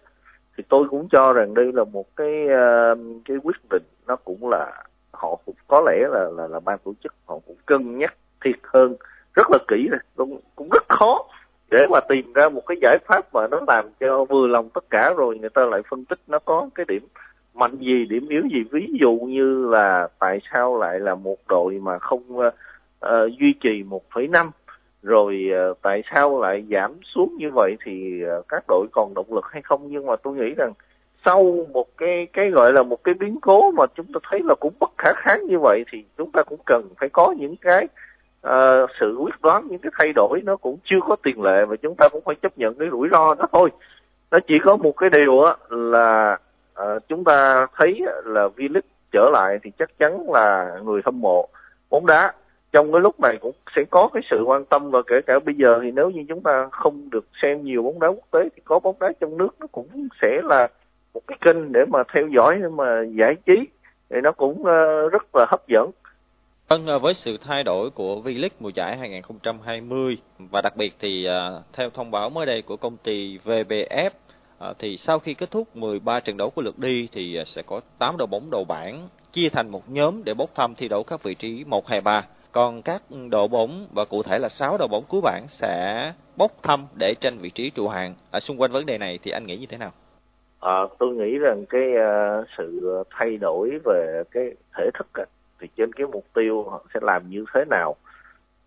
[0.56, 3.82] thì tôi cũng cho rằng đây là một cái ờ, cái quyết định.
[4.06, 7.56] Nó cũng là họ cũng có lẽ là là là ban tổ chức họ cũng
[7.66, 8.96] cân nhắc thiệt hơn
[9.34, 11.24] rất là kỹ rồi cũng cũng rất khó
[11.70, 14.84] để mà tìm ra một cái giải pháp mà nó làm cho vừa lòng tất
[14.90, 17.06] cả rồi người ta lại phân tích nó có cái điểm
[17.54, 18.64] mạnh gì điểm yếu gì?
[18.70, 22.52] Ví dụ như là tại sao lại là một đội mà không uh,
[23.38, 24.50] duy trì 1,5
[25.02, 29.34] rồi uh, tại sao lại giảm xuống như vậy thì uh, các đội còn động
[29.34, 29.80] lực hay không?
[29.88, 30.72] Nhưng mà tôi nghĩ rằng
[31.24, 34.54] sau một cái cái gọi là một cái biến cố mà chúng ta thấy là
[34.60, 37.88] cũng bất khả kháng như vậy thì chúng ta cũng cần phải có những cái
[38.46, 40.40] uh, sự quyết đoán những cái thay đổi.
[40.44, 43.08] Nó cũng chưa có tiền lệ và chúng ta cũng phải chấp nhận cái rủi
[43.12, 43.70] ro đó thôi.
[44.30, 46.38] Nó chỉ có một cái điều á là
[46.74, 48.80] à, chúng ta thấy là V-League
[49.12, 51.48] trở lại thì chắc chắn là người hâm mộ
[51.90, 52.32] bóng đá
[52.72, 55.54] trong cái lúc này cũng sẽ có cái sự quan tâm và kể cả bây
[55.54, 58.62] giờ thì nếu như chúng ta không được xem nhiều bóng đá quốc tế thì
[58.64, 59.88] có bóng đá trong nước nó cũng
[60.22, 60.68] sẽ là
[61.14, 63.54] một cái kênh để mà theo dõi để mà giải trí
[64.10, 65.90] thì nó cũng uh, rất là hấp dẫn.
[66.68, 71.26] Vâng, ờ, với sự thay đổi của V-League mùa giải 2020 và đặc biệt thì
[71.28, 74.10] uh, theo thông báo mới đây của công ty VBF
[74.58, 77.62] À, thì sau khi kết thúc 13 trận đấu của lượt đi thì ờ, sẽ
[77.66, 81.02] có 8 đội bóng đầu bảng chia thành một nhóm để bốc thăm thi đấu
[81.02, 82.24] các vị trí 1, 2, 3.
[82.52, 86.52] Còn các đội bóng và cụ thể là 6 đội bóng cuối bảng sẽ bốc
[86.62, 88.14] thăm để tranh vị trí trụ hạng.
[88.30, 89.92] À, xung quanh vấn đề này thì anh nghĩ như thế nào?
[90.60, 95.28] À, tôi nghĩ rằng cái uh, sự thay đổi về cái thể thức uh,
[95.60, 97.96] thì trên cái mục tiêu họ sẽ làm như thế nào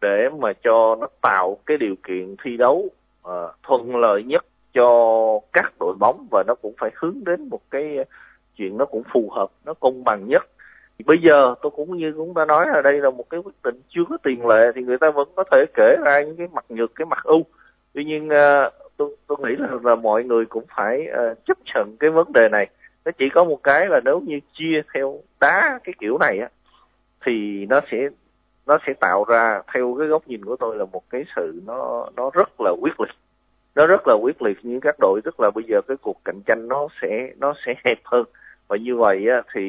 [0.02, 2.90] để mà cho nó tạo cái điều kiện thi đấu
[3.28, 3.32] uh,
[3.64, 4.90] thuận lợi nhất cho
[5.54, 7.98] các đội bóng và nó cũng phải hướng đến một cái
[8.56, 10.44] chuyện nó cũng phù hợp nó công bằng nhất.
[11.06, 13.82] Bây giờ tôi cũng như cũng đã nói là đây là một cái quyết định
[13.90, 16.66] chưa có tiền lệ thì người ta vẫn có thể kể ra những cái mặt
[16.70, 17.46] nhược cái mặt ưu.
[17.94, 21.96] Tuy nhiên ờ, tôi tôi nghĩ là, là mọi người cũng phải uh, chấp nhận
[22.00, 22.68] cái vấn đề này.
[23.06, 26.50] Nó chỉ có một cái là nếu như chia theo đá cái kiểu này á
[27.26, 27.98] thì nó sẽ
[28.66, 32.10] nó sẽ tạo ra theo cái góc nhìn của tôi là một cái sự nó
[32.16, 33.16] nó rất là quyết liệt
[33.78, 36.42] nó rất là quyết liệt như các đội tức là bây giờ cái cuộc cạnh
[36.46, 38.24] tranh nó sẽ nó sẽ hẹp hơn.
[38.68, 39.62] Và như vậy á, thì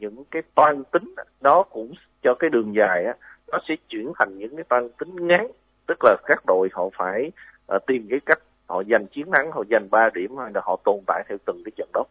[0.00, 3.14] những cái toan tính nó cũng cho cái đường dài á,
[3.52, 5.46] nó sẽ chuyển thành những cái toan tính ngắn.
[5.86, 7.30] Tức là các đội họ phải
[7.76, 8.38] uh, tìm cái cách
[8.68, 11.62] họ giành chiến thắng họ giành 3 điểm hay là họ tồn tại theo từng
[11.64, 12.04] cái trận đấu.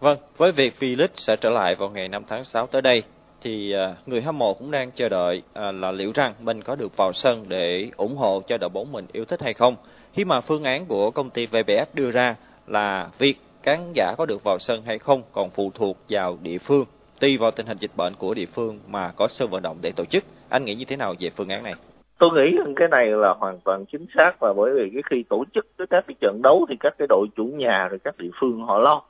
[0.00, 3.02] Vâng, với việc V-League sẽ trở lại vào ngày 5 tháng 6 tới đây
[3.42, 6.76] thì ờ, người hâm mộ cũng đang chờ đợi ờ, là liệu rằng mình có
[6.76, 9.76] được vào sân để ủng hộ cho đội bóng mình yêu thích hay không.
[10.14, 14.26] Khi mà phương án của công ty VBF đưa ra là việc khán giả có
[14.26, 16.84] được vào sân hay không còn phụ thuộc vào địa phương,
[17.20, 19.92] tùy vào tình hình dịch bệnh của địa phương mà có sân vận động để
[19.96, 20.24] tổ chức.
[20.48, 21.74] Anh nghĩ như thế nào về phương án này?
[22.18, 25.24] Tôi nghĩ rằng cái này là hoàn toàn chính xác và bởi vì cái khi
[25.28, 28.30] tổ chức các cái trận đấu thì các cái đội chủ nhà rồi các địa
[28.40, 29.02] phương họ lo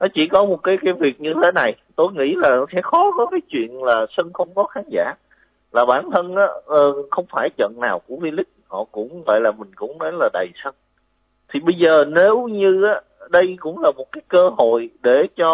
[0.00, 3.12] nó chỉ có một cái cái việc như thế này tôi nghĩ là sẽ khó
[3.16, 5.14] có cái chuyện là sân không có khán giả
[5.72, 9.50] là bản thân á ờ, không phải trận nào của V-League họ cũng vậy là
[9.50, 10.74] mình cũng nói là đầy sân.
[11.52, 13.00] Thì bây giờ nếu như á
[13.30, 15.52] đây cũng là một cái cơ hội để cho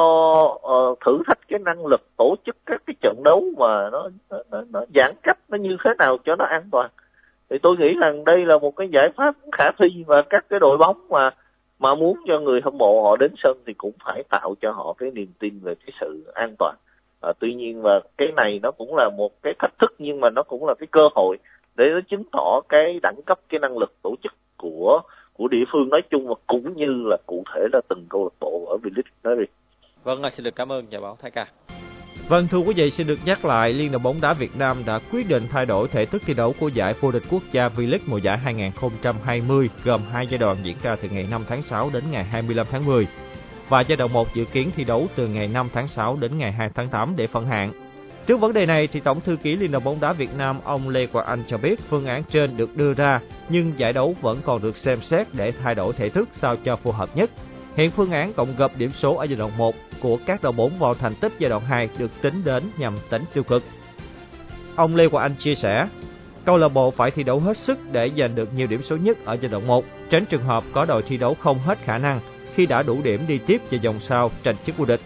[0.55, 4.09] uh, thử thách cái năng lực tổ chức các cái trận đấu mà nó,
[4.51, 6.90] nó, nó giãn cách nó như thế nào cho nó an toàn.
[7.51, 10.61] Thì tôi nghĩ rằng đây là một cái giải pháp khả thi và các cái
[10.61, 11.31] đội bóng mà
[11.79, 14.94] mà muốn cho người hâm mộ họ đến sân thì cũng phải tạo cho họ
[14.99, 16.75] cái niềm tin về cái sự an toàn.
[17.20, 20.31] À, tuy nhiên và cái này nó cũng là một cái thách thức nhưng mà
[20.31, 21.38] nó cũng là cái cơ hội
[21.76, 25.00] để nó chứng tỏ cái đẳng cấp cái năng lực tổ chức của
[25.33, 28.37] của địa phương nói chung và cũng như là cụ thể là từng câu lạc
[28.40, 29.44] bộ ở V-League nói đi.
[30.04, 31.46] Vâng, xin được cảm ơn nhà báo Thái Ca.
[32.28, 35.00] Vâng, thưa quý vị, xin được nhắc lại, Liên đoàn bóng đá Việt Nam đã
[35.12, 37.98] quyết định thay đổi thể thức thi đấu của giải vô địch quốc gia V-League
[38.06, 42.04] mùa giải 2020, gồm hai giai đoạn diễn ra từ ngày 5 tháng 6 đến
[42.11, 43.06] ngày 25 tháng 10.
[43.68, 46.52] Và giai đoạn 1 dự kiến thi đấu từ ngày 5 tháng 6 đến ngày
[46.52, 47.89] 2 tháng 8 để phân hạng.
[48.26, 50.88] Trước vấn đề này, thì Tổng thư ký Liên đoàn bóng đá Việt Nam ông
[50.88, 54.40] Lê Quang Anh cho biết phương án trên được đưa ra, nhưng giải đấu vẫn
[54.44, 57.30] còn được xem xét để thay đổi thể thức sao cho phù hợp nhất.
[57.76, 60.78] Hiện phương án cộng gộp điểm số ở giai đoạn 1 của các đội bóng
[60.78, 63.62] vào thành tích giai đoạn 2 được tính đến nhằm tính tiêu cực.
[64.76, 65.88] Ông Lê Quang Anh chia sẻ,
[66.44, 69.24] câu lạc bộ phải thi đấu hết sức để giành được nhiều điểm số nhất
[69.24, 72.20] ở giai đoạn 1, tránh trường hợp có đội thi đấu không hết khả năng
[72.54, 75.00] khi đã đủ điểm đi tiếp vào vòng sau tranh chức vô địch.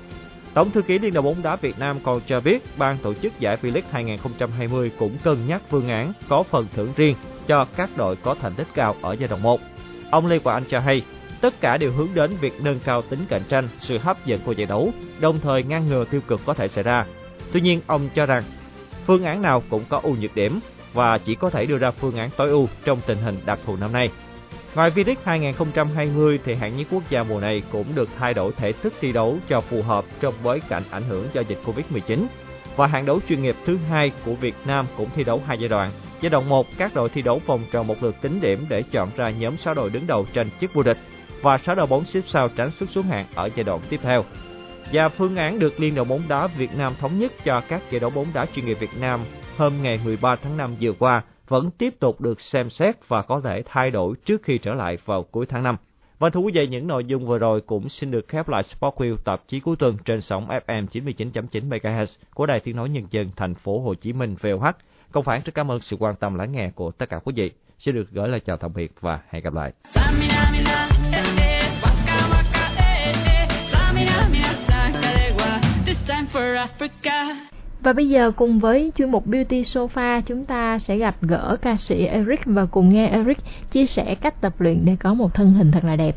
[0.54, 3.40] Tổng thư ký Liên đoàn bóng đá Việt Nam còn cho biết ban tổ chức
[3.40, 8.16] giải V-League 2020 cũng cân nhắc phương án có phần thưởng riêng cho các đội
[8.16, 9.60] có thành tích cao ở giai đoạn 1.
[10.10, 11.02] Ông Lê Quang Anh cho hay,
[11.40, 14.52] tất cả đều hướng đến việc nâng cao tính cạnh tranh, sự hấp dẫn của
[14.52, 17.06] giải đấu, đồng thời ngăn ngừa tiêu cực có thể xảy ra.
[17.52, 18.44] Tuy nhiên, ông cho rằng
[19.06, 20.60] phương án nào cũng có ưu nhược điểm
[20.92, 23.76] và chỉ có thể đưa ra phương án tối ưu trong tình hình đặc thù
[23.76, 24.10] năm nay.
[24.74, 28.72] Ngoài V-League 2020 thì hạng nhất quốc gia mùa này cũng được thay đổi thể
[28.72, 32.26] thức thi đấu cho phù hợp trong bối cảnh ảnh hưởng do dịch Covid-19.
[32.76, 35.68] Và hạng đấu chuyên nghiệp thứ hai của Việt Nam cũng thi đấu hai giai
[35.68, 35.92] đoạn.
[36.20, 39.10] Giai đoạn 1, các đội thi đấu vòng tròn một lượt tính điểm để chọn
[39.16, 40.98] ra nhóm 6 đội đứng đầu tranh chức vô địch
[41.42, 44.24] và 6 đội bóng xếp sau tránh xuất xuống hạng ở giai đoạn tiếp theo.
[44.92, 48.00] Và phương án được Liên đoàn bóng đá Việt Nam thống nhất cho các giải
[48.00, 49.20] đấu bóng đá chuyên nghiệp Việt Nam
[49.56, 53.40] hôm ngày 13 tháng 5 vừa qua vẫn tiếp tục được xem xét và có
[53.40, 55.76] thể thay đổi trước khi trở lại vào cuối tháng 5.
[56.18, 58.62] Và vâng, thưa quý vị, những nội dung vừa rồi cũng xin được khép lại
[58.62, 62.88] Sport Wheel tạp chí cuối tuần trên sóng FM 99.9 MHz của Đài Tiếng nói
[62.88, 64.70] Nhân dân thành phố Hồ Chí Minh VOH.
[65.12, 67.50] Công phản rất cảm ơn sự quan tâm lắng nghe của tất cả quý vị.
[67.78, 69.72] Xin được gửi lời chào tạm biệt và hẹn gặp lại.
[77.84, 81.76] Và bây giờ cùng với chuyên mục Beauty Sofa, chúng ta sẽ gặp gỡ ca
[81.76, 83.38] sĩ Eric và cùng nghe Eric
[83.70, 86.16] chia sẻ cách tập luyện để có một thân hình thật là đẹp.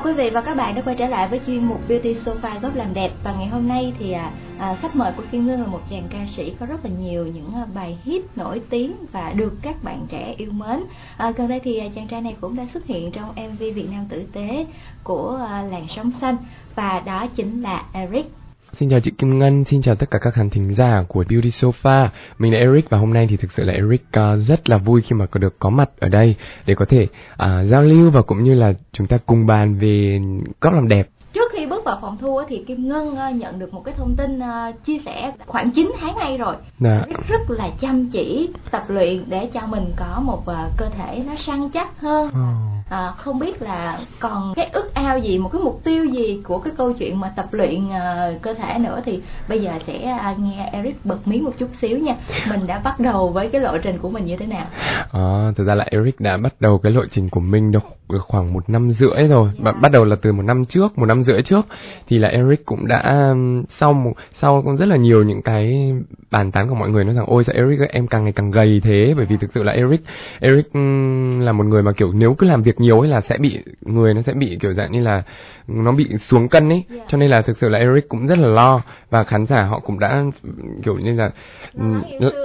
[0.00, 2.60] Chào quý vị và các bạn đã quay trở lại với chuyên mục Beauty Sofa
[2.60, 5.60] góc làm đẹp và ngày hôm nay thì à, à, khách mời của Kim Ngân
[5.60, 8.94] là một chàng ca sĩ có rất là nhiều những à, bài hit nổi tiếng
[9.12, 10.80] và được các bạn trẻ yêu mến.
[11.16, 13.86] À, gần đây thì à, chàng trai này cũng đã xuất hiện trong MV Việt
[13.90, 14.66] Nam tử tế
[15.04, 16.36] của à, làn sóng xanh
[16.74, 18.39] và đó chính là Eric.
[18.72, 21.48] Xin chào chị Kim Ngân, xin chào tất cả các khán thính giả của Beauty
[21.48, 22.08] Sofa.
[22.38, 25.02] Mình là Eric và hôm nay thì thực sự là Eric uh, rất là vui
[25.02, 26.34] khi mà có được có mặt ở đây
[26.66, 27.02] để có thể
[27.32, 30.20] uh, giao lưu và cũng như là chúng ta cùng bàn về
[30.60, 33.84] góc làm đẹp trước khi bước vào phòng thu thì kim ngân nhận được một
[33.84, 34.40] cái thông tin
[34.84, 36.56] chia sẻ khoảng 9 tháng nay rồi.
[36.78, 37.02] Dạ.
[37.28, 40.42] rất, là chăm chỉ tập luyện để cho mình có một
[40.76, 42.30] cơ thể nó săn chắc hơn.
[42.90, 46.58] À, không biết là còn cái ước ao gì một cái mục tiêu gì của
[46.58, 49.00] cái câu chuyện mà tập luyện uh, cơ thể nữa?
[49.04, 52.16] Thì bây giờ sẽ uh, nghe Eric bật mí một chút xíu nha.
[52.48, 54.66] Mình đã bắt đầu với cái lộ trình của mình như thế nào?
[55.12, 57.84] À, thực ra là Eric đã bắt đầu cái lộ trình của mình được
[58.18, 59.46] khoảng một năm rưỡi rồi.
[59.46, 59.64] Yeah.
[59.64, 59.72] Dạ.
[59.82, 61.66] bắt đầu là từ một năm trước một năm rưỡi trước
[62.08, 63.34] thì là Eric cũng đã
[63.68, 65.92] sau một sau cũng rất là nhiều những cái
[66.30, 68.80] bàn tán của mọi người nói rằng ôi sao Eric em càng ngày càng gầy
[68.84, 69.14] thế?
[69.16, 70.00] Bởi vì thực sự là Eric
[70.40, 70.66] Eric
[71.44, 74.14] là một người mà kiểu nếu cứ làm việc nhiều ấy là sẽ bị người
[74.14, 75.22] nó sẽ bị kiểu dạng như là
[75.66, 76.84] nó bị xuống cân ấy.
[76.94, 77.08] Yeah.
[77.08, 79.80] cho nên là thực sự là Eric cũng rất là lo và khán giả họ
[79.80, 80.24] cũng đã
[80.84, 81.30] kiểu như là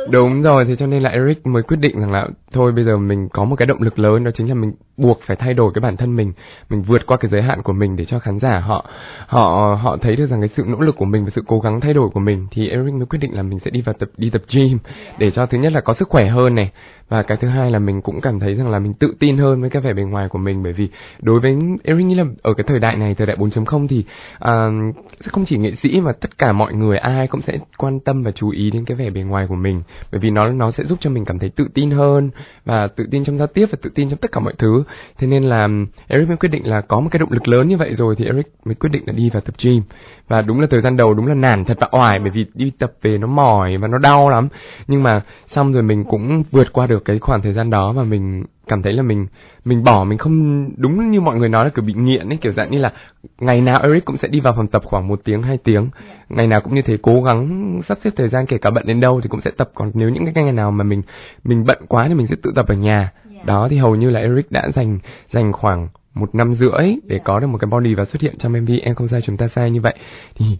[0.09, 2.97] đúng rồi thế cho nên là Eric mới quyết định rằng là thôi bây giờ
[2.97, 5.71] mình có một cái động lực lớn đó chính là mình buộc phải thay đổi
[5.73, 6.33] cái bản thân mình
[6.69, 8.85] mình vượt qua cái giới hạn của mình để cho khán giả họ
[9.27, 11.81] họ họ thấy được rằng cái sự nỗ lực của mình và sự cố gắng
[11.81, 14.09] thay đổi của mình thì Eric mới quyết định là mình sẽ đi vào tập
[14.17, 14.77] đi tập gym
[15.17, 16.71] để cho thứ nhất là có sức khỏe hơn này
[17.09, 19.61] và cái thứ hai là mình cũng cảm thấy rằng là mình tự tin hơn
[19.61, 20.89] với cái vẻ bề ngoài của mình bởi vì
[21.21, 23.99] đối với Eric nghĩ là ở cái thời đại này thời đại 4.0 thì
[24.35, 24.95] uh,
[25.31, 28.31] không chỉ nghệ sĩ mà tất cả mọi người ai cũng sẽ quan tâm và
[28.31, 29.81] chú ý đến cái vẻ bề ngoài của mình
[30.11, 32.29] bởi vì nó nó sẽ giúp cho mình cảm thấy tự tin hơn
[32.65, 34.83] và tự tin trong giao tiếp và tự tin trong tất cả mọi thứ
[35.17, 35.67] thế nên là
[36.07, 38.25] Eric mới quyết định là có một cái động lực lớn như vậy rồi thì
[38.25, 39.81] Eric mới quyết định là đi vào tập gym.
[40.27, 42.71] Và đúng là thời gian đầu đúng là nản thật và oải, bởi vì đi
[42.79, 44.47] tập về nó mỏi và nó đau lắm.
[44.87, 48.03] Nhưng mà xong rồi mình cũng vượt qua được cái khoảng thời gian đó và
[48.03, 49.27] mình cảm thấy là mình
[49.65, 52.51] mình bỏ, mình không đúng như mọi người nói là kiểu bị nghiện ấy, kiểu
[52.51, 52.93] dạng như là
[53.39, 55.89] ngày nào Eric cũng sẽ đi vào phòng tập khoảng một tiếng, hai tiếng.
[56.29, 58.99] Ngày nào cũng như thế, cố gắng sắp xếp thời gian kể cả bận đến
[58.99, 59.69] đâu thì cũng sẽ tập.
[59.73, 61.01] Còn nếu những cái ngày nào mà mình
[61.43, 63.11] mình bận quá thì mình sẽ tự tập ở nhà
[63.43, 67.39] đó thì hầu như là Eric đã dành dành khoảng một năm rưỡi để có
[67.39, 69.71] được một cái body và xuất hiện trong MV em không sai chúng ta sai
[69.71, 69.93] như vậy.
[70.35, 70.57] Thì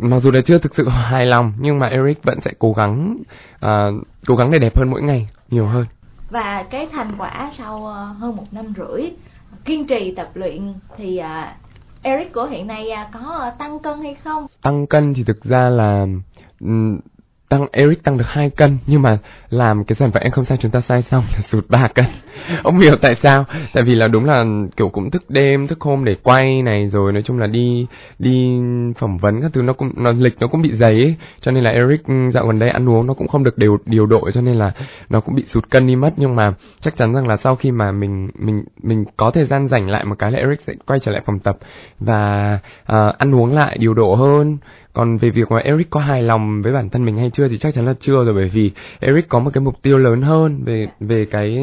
[0.00, 3.16] mặc dù là chưa thực sự hài lòng nhưng mà Eric vẫn sẽ cố gắng
[3.54, 5.86] uh, cố gắng để đẹp hơn mỗi ngày nhiều hơn.
[6.30, 9.10] Và cái thành quả sau ờ, hơn một năm rưỡi
[9.64, 11.48] kiên trì tập luyện thì uh,
[12.02, 14.46] Eric của hiện nay uh, có tăng cân hay không?
[14.62, 16.06] Tăng cân thì thực ra là
[16.60, 16.98] um,
[17.50, 19.18] tăng Eric tăng được 2 cân nhưng mà
[19.50, 22.04] làm cái sản phẩm em không sai chúng ta sai xong là sụt 3 cân.
[22.62, 23.44] Ông hiểu tại sao
[23.74, 24.44] tại vì là đúng là
[24.76, 27.86] kiểu cũng thức đêm thức hôm để quay này rồi nói chung là đi
[28.18, 28.60] đi
[28.98, 31.16] phỏng vấn các thứ nó cũng nó lịch nó cũng bị dày ấy.
[31.40, 33.78] Cho nên là Eric ừ, dạo gần đây ăn uống nó cũng không được đều
[33.86, 34.72] điều độ cho nên là
[35.08, 36.12] nó cũng bị sụt cân đi mất.
[36.16, 39.68] Nhưng mà chắc chắn rằng là sau khi mà mình mình mình có thời gian
[39.68, 41.58] rảnh lại một cái là Eric sẽ quay trở lại phòng tập
[41.98, 42.58] và
[42.92, 44.58] uh, ăn uống lại điều độ hơn
[44.92, 47.58] còn về việc mà Eric có hài lòng với bản thân mình hay chưa thì
[47.58, 48.70] chắc chắn là chưa rồi bởi vì
[49.00, 51.58] Eric có một cái mục tiêu lớn hơn về về cái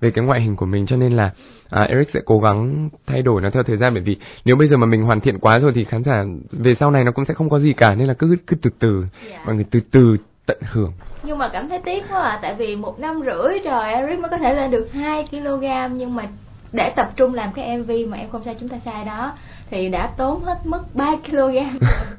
[0.00, 1.30] về cái ngoại hình của mình cho nên là
[1.70, 4.68] à, Eric sẽ cố gắng thay đổi nó theo thời gian bởi vì nếu bây
[4.68, 7.24] giờ mà mình hoàn thiện quá rồi thì khán giả về sau này nó cũng
[7.24, 9.30] sẽ không có gì cả nên là cứ cứ từ từ yeah.
[9.30, 9.42] Dạ.
[9.46, 10.16] mọi người từ từ
[10.46, 10.92] tận hưởng
[11.22, 14.30] nhưng mà cảm thấy tiếc quá à tại vì một năm rưỡi rồi Eric mới
[14.30, 16.28] có thể lên được 2 kg nhưng mà
[16.72, 19.32] để tập trung làm cái MV mà em không sai chúng ta sai đó
[19.70, 21.56] thì đã tốn hết mất 3 kg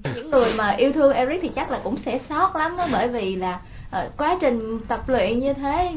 [0.15, 3.07] những người mà yêu thương Eric thì chắc là cũng sẽ sót lắm đó bởi
[3.07, 3.59] vì là
[3.97, 5.91] uh, quá trình tập luyện như thế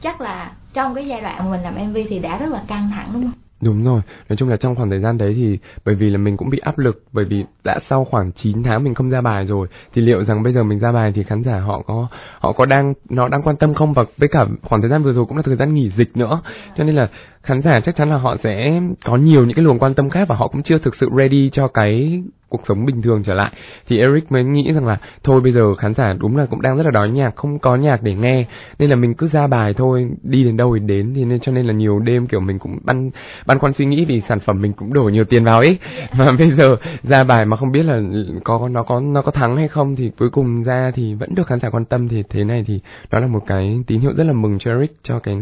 [0.00, 3.10] chắc là trong cái giai đoạn mình làm MV thì đã rất là căng thẳng
[3.12, 3.32] đúng không?
[3.60, 6.36] Đúng rồi, nói chung là trong khoảng thời gian đấy thì bởi vì là mình
[6.36, 9.44] cũng bị áp lực bởi vì đã sau khoảng 9 tháng mình không ra bài
[9.46, 12.52] rồi thì liệu rằng bây giờ mình ra bài thì khán giả họ có họ
[12.52, 15.24] có đang nó đang quan tâm không và với cả khoảng thời gian vừa rồi
[15.24, 16.40] cũng là thời gian nghỉ dịch nữa.
[16.76, 17.08] Cho nên là
[17.48, 20.28] khán giả chắc chắn là họ sẽ có nhiều những cái luồng quan tâm khác
[20.28, 23.52] và họ cũng chưa thực sự ready cho cái cuộc sống bình thường trở lại.
[23.88, 26.76] Thì Eric mới nghĩ rằng là thôi bây giờ khán giả đúng là cũng đang
[26.76, 28.44] rất là đói nhạc không có nhạc để nghe
[28.78, 31.12] nên là mình cứ ra bài thôi đi đến đâu thì đến.
[31.14, 33.10] Thì nên cho nên là nhiều đêm kiểu mình cũng băn
[33.46, 35.78] băn khoăn suy nghĩ vì sản phẩm mình cũng đổ nhiều tiền vào ấy.
[36.18, 38.00] Mà bây giờ ra bài mà không biết là
[38.44, 41.46] có nó có nó có thắng hay không thì cuối cùng ra thì vẫn được
[41.46, 42.08] khán giả quan tâm.
[42.08, 42.80] Thì thế này thì
[43.10, 45.36] đó là một cái tín hiệu rất là mừng cho Eric cho cái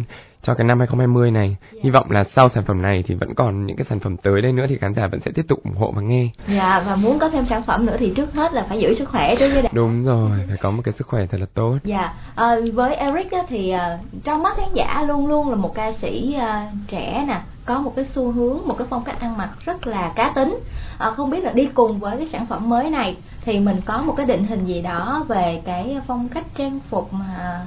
[0.46, 1.56] cho cái năm 2020 này.
[1.72, 1.84] Yeah.
[1.84, 4.42] Hy vọng là sau sản phẩm này thì vẫn còn những cái sản phẩm tới
[4.42, 6.28] đây nữa thì khán giả vẫn sẽ tiếp tục ủng hộ và nghe.
[6.48, 8.94] Dạ yeah, và muốn có thêm sản phẩm nữa thì trước hết là phải giữ
[8.94, 9.68] sức khỏe trước đã.
[9.72, 11.78] Đúng rồi, phải có một cái sức khỏe thật là tốt.
[11.84, 12.14] Dạ, yeah.
[12.34, 15.92] à, với Eric á, thì uh, trong mắt khán giả luôn luôn là một ca
[15.92, 19.48] sĩ uh, trẻ nè, có một cái xu hướng, một cái phong cách ăn mặc
[19.64, 20.58] rất là cá tính.
[20.98, 24.02] À, không biết là đi cùng với cái sản phẩm mới này thì mình có
[24.02, 27.10] một cái định hình gì đó về cái phong cách trang phục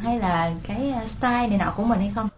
[0.04, 2.29] hay là cái style này nọ của mình hay không?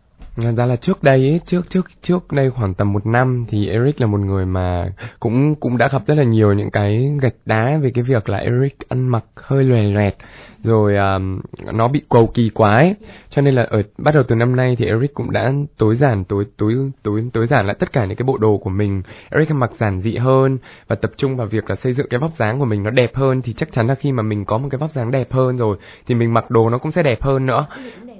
[0.41, 4.01] Ra là trước đây ấy, trước trước trước đây khoảng tầm một năm thì Eric
[4.01, 4.85] là một người mà
[5.19, 8.37] cũng cũng đã gặp rất là nhiều những cái gạch đá về cái việc là
[8.37, 10.15] Eric ăn mặc hơi lòe loẹt
[10.63, 11.41] rồi um,
[11.73, 12.95] nó bị cầu kỳ quá ấy.
[13.29, 16.23] cho nên là ở bắt đầu từ năm nay thì Eric cũng đã tối giản
[16.23, 19.01] tối tối tối tối giản lại tất cả những cái bộ đồ của mình.
[19.29, 22.19] Eric ăn mặc giản dị hơn và tập trung vào việc là xây dựng cái
[22.19, 24.57] vóc dáng của mình nó đẹp hơn thì chắc chắn là khi mà mình có
[24.57, 25.77] một cái vóc dáng đẹp hơn rồi
[26.07, 27.65] thì mình mặc đồ nó cũng sẽ đẹp hơn nữa.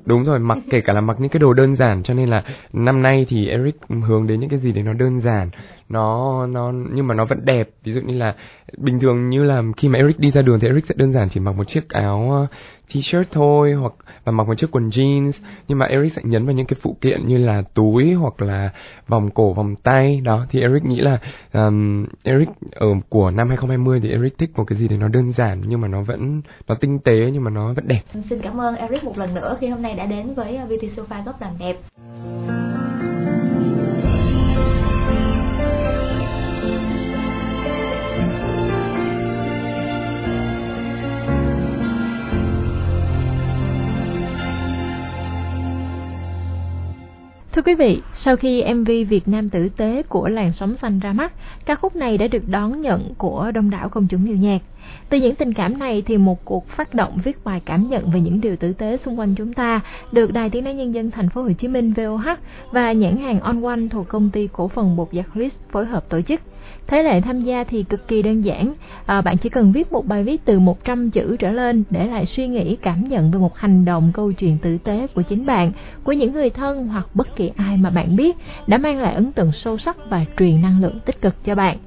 [0.06, 2.44] Đúng rồi mặc kể cả là mặc những cái đồ đơn giản cho nên là
[2.74, 3.76] năm nay thì Eric
[4.08, 5.50] hướng đến những cái gì để nó đơn giản,
[5.90, 7.70] nó nó, nhưng mà nó vẫn đẹp.
[7.84, 8.36] Ví dụ như là
[8.78, 11.30] bình thường như là khi mà Eric đi ra đường thì Eric sẽ đơn giản
[11.30, 12.48] chỉ mặc một chiếc áo
[12.94, 15.32] t-shirt thôi hoặc và mặc một chiếc quần jeans
[15.68, 18.70] nhưng mà Eric sẽ nhấn vào những cái phụ kiện như là túi hoặc là
[19.08, 21.20] vòng cổ vòng tay đó thì Eric nghĩ là
[21.54, 25.32] um, Eric ở của năm 2020 thì Eric thích một cái gì để nó đơn
[25.32, 28.02] giản nhưng mà nó vẫn nó tinh tế nhưng mà nó vẫn đẹp.
[28.30, 31.24] Xin cảm ơn Eric một lần nữa khi hôm nay đã đến với Beauty Sofa
[31.24, 31.76] góc làm đẹp.
[47.56, 51.14] Thưa quý vị, sau khi MV Việt Nam tử tế của làn sóng xanh ra
[51.14, 51.34] mắt,
[51.66, 54.60] ca khúc này đã được đón nhận của đông đảo công chúng yêu nhạc.
[55.10, 58.20] Từ những tình cảm này thì một cuộc phát động viết bài cảm nhận về
[58.20, 59.82] những điều tử tế xung quanh chúng ta
[60.12, 62.28] được Đài Tiếng nói nhân dân thành phố Hồ Chí Minh VOH
[62.72, 66.10] và nhãn hàng On One thuộc công ty cổ phần bột giặt List phối hợp
[66.10, 66.42] tổ chức.
[66.88, 68.74] Thế lệ tham gia thì cực kỳ đơn giản,
[69.06, 72.26] à, bạn chỉ cần viết một bài viết từ 100 chữ trở lên để lại
[72.26, 75.72] suy nghĩ cảm nhận về một hành động câu chuyện tử tế của chính bạn,
[76.04, 79.32] của những người thân hoặc bất kỳ ai mà bạn biết đã mang lại ấn
[79.32, 81.78] tượng sâu sắc và truyền năng lượng tích cực cho bạn.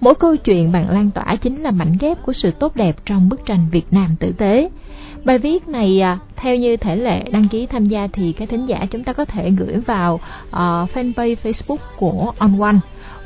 [0.00, 3.28] Mỗi câu chuyện bạn lan tỏa chính là mảnh ghép của sự tốt đẹp trong
[3.28, 4.70] bức tranh Việt Nam tử tế.
[5.24, 8.66] Bài viết này à, theo như thể lệ đăng ký tham gia thì các thính
[8.66, 10.52] giả chúng ta có thể gửi vào uh,
[10.94, 12.78] fanpage Facebook của On One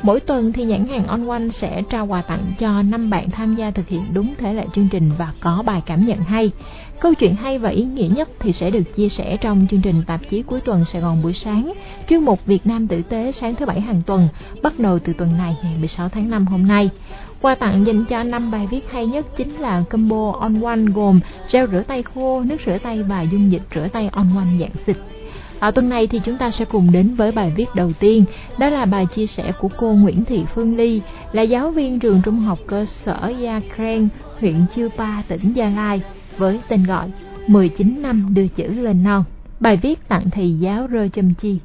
[0.02, 3.54] Mỗi tuần thì nhãn hàng On One sẽ trao quà tặng cho 5 bạn tham
[3.54, 6.50] gia thực hiện đúng thể lệ chương trình và có bài cảm nhận hay.
[7.00, 10.02] Câu chuyện hay và ý nghĩa nhất thì sẽ được chia sẻ trong chương trình
[10.06, 11.72] tạp chí cuối tuần Sài Gòn buổi sáng,
[12.08, 14.28] chuyên mục Việt Nam tử tế sáng thứ bảy hàng tuần,
[14.62, 16.90] bắt đầu từ tuần này ngày 16 tháng 5 hôm nay.
[17.46, 21.20] Quà tặng dành cho 5 bài viết hay nhất chính là combo On One gồm
[21.52, 24.70] gel rửa tay khô, nước rửa tay và dung dịch rửa tay On One dạng
[24.86, 24.96] xịt.
[25.58, 28.24] Ở tuần này thì chúng ta sẽ cùng đến với bài viết đầu tiên,
[28.58, 31.00] đó là bài chia sẻ của cô Nguyễn Thị Phương Ly,
[31.32, 34.08] là giáo viên trường trung học cơ sở Gia Kren,
[34.40, 36.00] huyện Chư Pa, tỉnh Gia Lai,
[36.38, 37.10] với tên gọi
[37.46, 39.24] 19 năm đưa chữ lên non.
[39.60, 41.58] Bài viết tặng thầy giáo Rơ Châm Chi.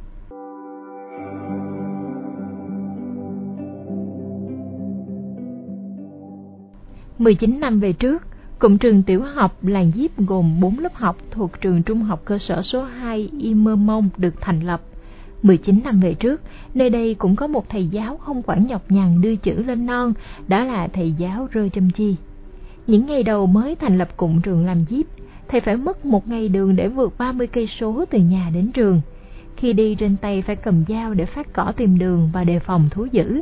[7.22, 8.24] Mười chín năm về trước
[8.60, 12.38] Cụm trường tiểu học Làng Diếp gồm 4 lớp học thuộc trường trung học cơ
[12.38, 14.82] sở số 2 Y Mơ Mông được thành lập.
[15.44, 16.42] 19 năm về trước,
[16.74, 20.14] nơi đây cũng có một thầy giáo không quản nhọc nhằn đưa chữ lên non,
[20.48, 22.16] đó là thầy giáo Rơ Châm Chi.
[22.88, 25.06] Những ngày đầu mới thành lập cụm trường làm Diếp,
[25.48, 29.02] thầy phải mất một ngày đường để vượt 30 cây số từ nhà đến trường.
[29.56, 32.90] Khi đi trên tay phải cầm dao để phát cỏ tìm đường và đề phòng
[32.92, 33.42] thú dữ.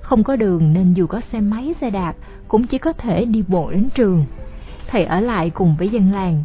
[0.00, 2.14] Không có đường nên dù có xe máy xe đạp
[2.52, 4.24] cũng chỉ có thể đi bộ đến trường
[4.86, 6.44] thầy ở lại cùng với dân làng.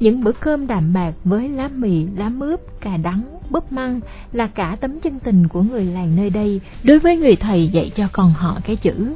[0.00, 4.00] Những bữa cơm đạm bạc với lá mì, lá mướp, cà đắng, búp măng
[4.32, 7.90] là cả tấm chân tình của người làng nơi đây đối với người thầy dạy
[7.94, 9.14] cho con họ cái chữ.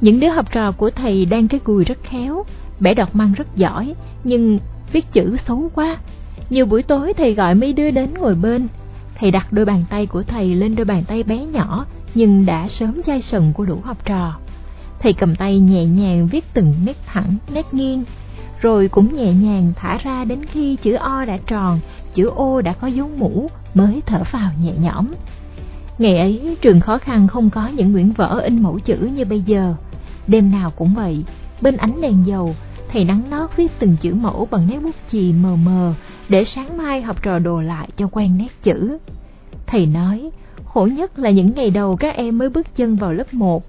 [0.00, 2.44] Những đứa học trò của thầy đang cái cùi rất khéo,
[2.80, 3.94] bẻ đọt măng rất giỏi,
[4.24, 4.58] nhưng
[4.92, 5.96] viết chữ xấu quá.
[6.50, 8.68] Nhiều buổi tối thầy gọi mấy đứa đến ngồi bên.
[9.14, 12.68] Thầy đặt đôi bàn tay của thầy lên đôi bàn tay bé nhỏ, nhưng đã
[12.68, 14.38] sớm dai sần của đủ học trò.
[15.02, 18.04] Thầy cầm tay nhẹ nhàng viết từng nét thẳng, nét nghiêng,
[18.60, 21.80] rồi cũng nhẹ nhàng thả ra đến khi chữ O đã tròn,
[22.14, 25.06] chữ O đã có dấu mũ mới thở vào nhẹ nhõm.
[25.98, 29.40] Ngày ấy, trường khó khăn không có những quyển vở in mẫu chữ như bây
[29.40, 29.74] giờ.
[30.26, 31.24] Đêm nào cũng vậy,
[31.60, 32.54] bên ánh đèn dầu,
[32.92, 35.94] thầy nắng nót viết từng chữ mẫu bằng nét bút chì mờ mờ,
[36.28, 38.98] để sáng mai học trò đồ lại cho quen nét chữ.
[39.66, 40.30] Thầy nói,
[40.64, 43.64] khổ nhất là những ngày đầu các em mới bước chân vào lớp 1,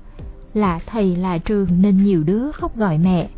[0.54, 3.30] là thầy là trường nên nhiều đứa khóc gọi mẹ.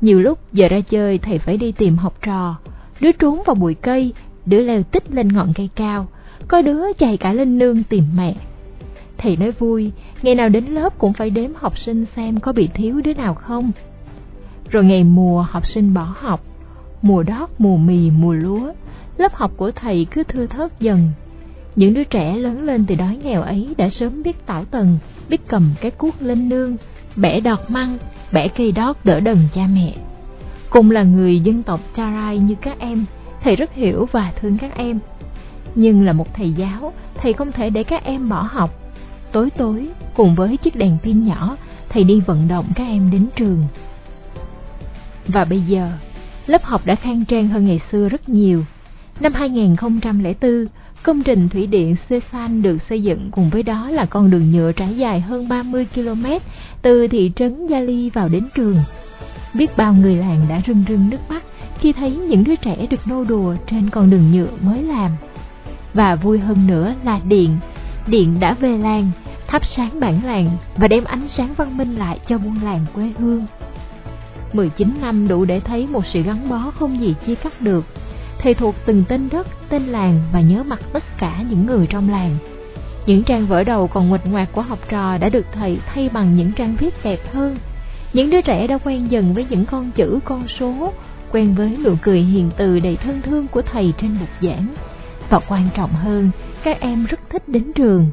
[0.00, 2.56] Nhiều lúc giờ ra chơi thầy phải đi tìm học trò,
[3.00, 4.12] đứa trốn vào bụi cây,
[4.46, 6.06] đứa leo tích lên ngọn cây cao,
[6.48, 8.34] có đứa chạy cả lên nương tìm mẹ.
[9.18, 9.92] Thầy nói vui,
[10.22, 13.34] ngày nào đến lớp cũng phải đếm học sinh xem có bị thiếu đứa nào
[13.34, 13.70] không.
[14.70, 16.44] Rồi ngày mùa học sinh bỏ học,
[17.02, 18.72] mùa đót, mùa mì, mùa lúa,
[19.16, 21.08] lớp học của thầy cứ thưa thớt dần.
[21.76, 24.98] Những đứa trẻ lớn lên từ đói nghèo ấy đã sớm biết tảo tần,
[25.30, 26.76] biết cầm cái cuốc lên nương,
[27.16, 27.98] bẻ đọt măng,
[28.32, 29.94] bẻ cây đót đỡ đần cha mẹ.
[30.70, 33.04] Cùng là người dân tộc Charai như các em,
[33.42, 34.98] thầy rất hiểu và thương các em.
[35.74, 38.70] Nhưng là một thầy giáo, thầy không thể để các em bỏ học.
[39.32, 41.56] Tối tối, cùng với chiếc đèn pin nhỏ,
[41.88, 43.66] thầy đi vận động các em đến trường.
[45.26, 45.92] Và bây giờ,
[46.46, 48.64] lớp học đã khang trang hơn ngày xưa rất nhiều.
[49.20, 50.66] Năm 2004,
[51.02, 54.72] Công trình thủy điện Sesan được xây dựng cùng với đó là con đường nhựa
[54.72, 56.26] trải dài hơn 30 km
[56.82, 58.76] từ thị trấn Gia Ly vào đến trường.
[59.54, 61.42] Biết bao người làng đã rưng rưng nước mắt
[61.78, 65.10] khi thấy những đứa trẻ được nô đùa trên con đường nhựa mới làm.
[65.94, 67.56] Và vui hơn nữa là điện,
[68.06, 69.10] điện đã về làng,
[69.46, 73.12] thắp sáng bản làng và đem ánh sáng văn minh lại cho buôn làng quê
[73.18, 73.46] hương.
[74.52, 77.84] 19 năm đủ để thấy một sự gắn bó không gì chia cắt được.
[78.42, 82.10] Thầy thuộc từng tên đất, tên làng và nhớ mặt tất cả những người trong
[82.10, 82.36] làng.
[83.06, 86.36] Những trang vở đầu còn nguệch ngoạc của học trò đã được thầy thay bằng
[86.36, 87.56] những trang viết đẹp hơn.
[88.12, 90.92] Những đứa trẻ đã quen dần với những con chữ con số,
[91.32, 94.74] quen với nụ cười hiền từ đầy thân thương của thầy trên bục giảng.
[95.28, 96.30] Và quan trọng hơn,
[96.64, 98.10] các em rất thích đến trường.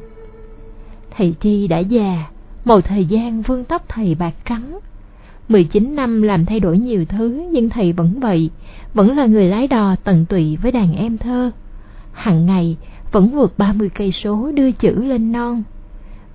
[1.16, 2.24] Thầy Chi đã già,
[2.64, 4.78] một thời gian vương tóc thầy bạc trắng.
[5.48, 8.50] 19 năm làm thay đổi nhiều thứ nhưng thầy vẫn vậy,
[8.98, 11.50] vẫn là người lái đò tận tụy với đàn em thơ.
[12.12, 12.76] Hằng ngày
[13.12, 15.62] vẫn vượt 30 cây số đưa chữ lên non.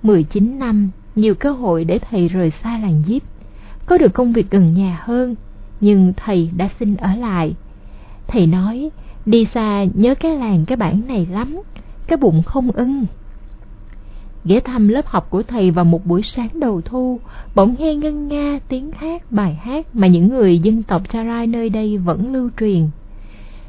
[0.02, 3.22] 19 năm, nhiều cơ hội để thầy rời xa làng Diếp,
[3.86, 5.34] có được công việc gần nhà hơn,
[5.80, 7.54] nhưng thầy đã xin ở lại.
[8.26, 8.90] Thầy nói,
[9.26, 11.60] đi xa nhớ cái làng cái bản này lắm,
[12.06, 13.06] cái bụng không ưng.
[14.46, 17.20] Ghé thăm lớp học của thầy vào một buổi sáng đầu thu,
[17.54, 21.68] bỗng nghe ngân nga tiếng hát bài hát mà những người dân tộc Charai nơi
[21.68, 22.88] đây vẫn lưu truyền.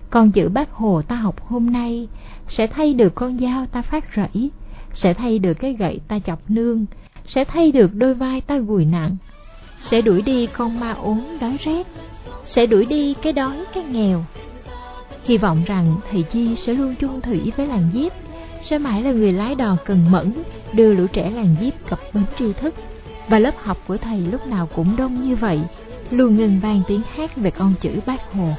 [0.09, 2.07] Con chữ bác Hồ ta học hôm nay
[2.47, 4.51] sẽ thay được con dao ta phát rẫy,
[4.93, 6.85] sẽ thay được cái gậy ta chọc nương,
[7.25, 9.15] sẽ thay được đôi vai ta gùi nặng,
[9.81, 11.87] sẽ đuổi đi con ma ốm đói rét,
[12.45, 14.25] sẽ đuổi đi cái đói cái nghèo.
[15.23, 18.13] Hy vọng rằng thầy Chi sẽ luôn chung thủy với làng giết
[18.65, 20.33] sẽ mãi là người lái đò cần mẫn
[20.73, 22.75] đưa lũ trẻ làng Diếp cập bến tri thức.
[23.29, 25.61] Và lớp học của thầy lúc nào cũng đông như vậy,
[26.09, 28.49] luôn ngừng vang tiếng hát về con chữ bác Hồ.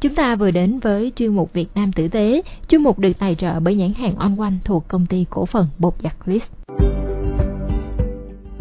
[0.00, 3.34] Chúng ta vừa đến với chuyên mục Việt Nam tử tế, chuyên mục được tài
[3.34, 6.50] trợ bởi nhãn hàng On One thuộc công ty cổ phần bột giặt List.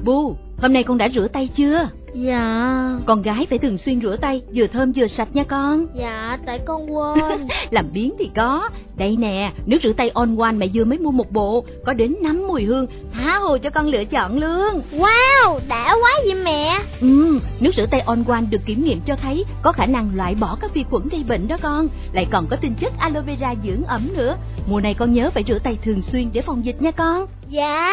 [0.03, 0.35] Bu,
[0.65, 1.89] hôm nay con đã rửa tay chưa?
[2.13, 2.99] Dạ.
[3.05, 5.85] Con gái phải thường xuyên rửa tay Vừa thơm vừa sạch nha con.
[5.95, 7.47] Dạ tại con quên.
[7.71, 8.69] Làm biến thì có.
[8.97, 12.15] Đây nè Nước rửa tay On One mẹ vừa mới mua một bộ Có đến
[12.21, 14.81] 5 mùi hương Tha hồ cho con lựa chọn luôn.
[14.91, 16.79] Wow đã quá vậy mẹ.
[17.01, 20.35] Ừ Nước rửa tay On One được kiểm nghiệm cho thấy Có khả năng loại
[20.35, 23.53] bỏ các vi khuẩn gây bệnh đó con Lại còn có tinh chất aloe vera
[23.65, 24.37] dưỡng ẩm nữa.
[24.67, 27.25] Mùa này con nhớ phải rửa tay thường xuyên để phòng dịch nha con.
[27.49, 27.91] Dạ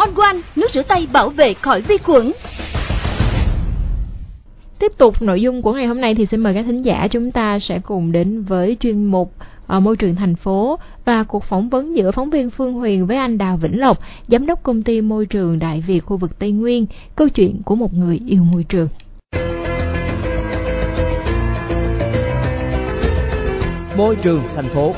[0.00, 2.32] On One, nước rửa tay bảo vệ khỏi vi khuẩn.
[4.78, 7.30] Tiếp tục nội dung của ngày hôm nay thì xin mời các thính giả chúng
[7.30, 9.34] ta sẽ cùng đến với chuyên mục
[9.66, 13.06] ở ờ, môi trường thành phố và cuộc phỏng vấn giữa phóng viên Phương Huyền
[13.06, 13.98] với anh Đào Vĩnh Lộc,
[14.28, 16.86] giám đốc công ty môi trường Đại Việt khu vực Tây Nguyên,
[17.16, 18.88] câu chuyện của một người yêu môi trường.
[23.96, 24.94] Môi trường thành phố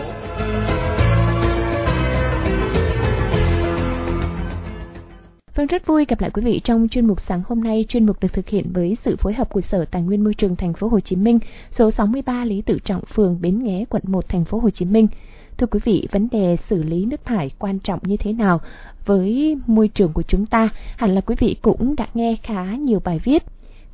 [5.55, 7.85] Vâng rất vui gặp lại quý vị trong chuyên mục sáng hôm nay.
[7.89, 10.57] Chuyên mục được thực hiện với sự phối hợp của Sở Tài nguyên Môi trường
[10.57, 11.39] Thành phố Hồ Chí Minh,
[11.71, 15.09] số 63 Lý Tự Trọng, phường Bến Nghé, quận 1, Thành phố Hồ Chí Minh.
[15.57, 18.61] Thưa quý vị, vấn đề xử lý nước thải quan trọng như thế nào
[19.07, 20.69] với môi trường của chúng ta?
[20.97, 23.43] Hẳn là quý vị cũng đã nghe khá nhiều bài viết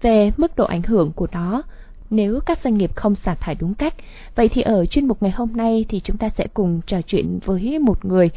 [0.03, 1.63] về mức độ ảnh hưởng của nó
[2.11, 3.95] nếu các doanh nghiệp không xả thải đúng cách.
[4.35, 7.39] Vậy thì ở chuyên mục ngày hôm nay thì chúng ta sẽ cùng trò chuyện
[7.45, 8.31] với một người,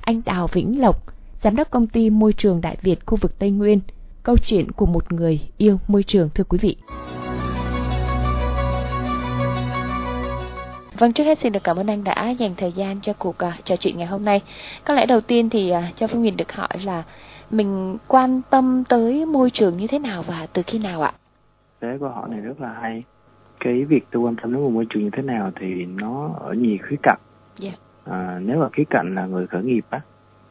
[0.00, 1.15] anh Đào Vĩnh Lộc,
[1.46, 3.80] giám đốc công ty môi trường Đại Việt khu vực Tây Nguyên.
[4.22, 6.76] Câu chuyện của một người yêu môi trường thưa quý vị.
[10.98, 13.64] Vâng, trước hết xin được cảm ơn anh đã dành thời gian cho cuộc uh,
[13.64, 14.40] trò chuyện ngày hôm nay.
[14.84, 17.02] Có lẽ đầu tiên thì uh, cho Phương Huyền được hỏi là
[17.50, 21.12] mình quan tâm tới môi trường như thế nào và từ khi nào ạ?
[21.80, 23.02] Cái câu hỏi này rất là hay.
[23.60, 26.52] Cái việc tôi quan tâm đến một môi trường như thế nào thì nó ở
[26.52, 27.18] nhiều khía cạnh.
[27.60, 27.74] Yeah.
[28.06, 28.12] Dạ.
[28.12, 30.00] À, nếu mà khía cạnh là người khởi nghiệp á,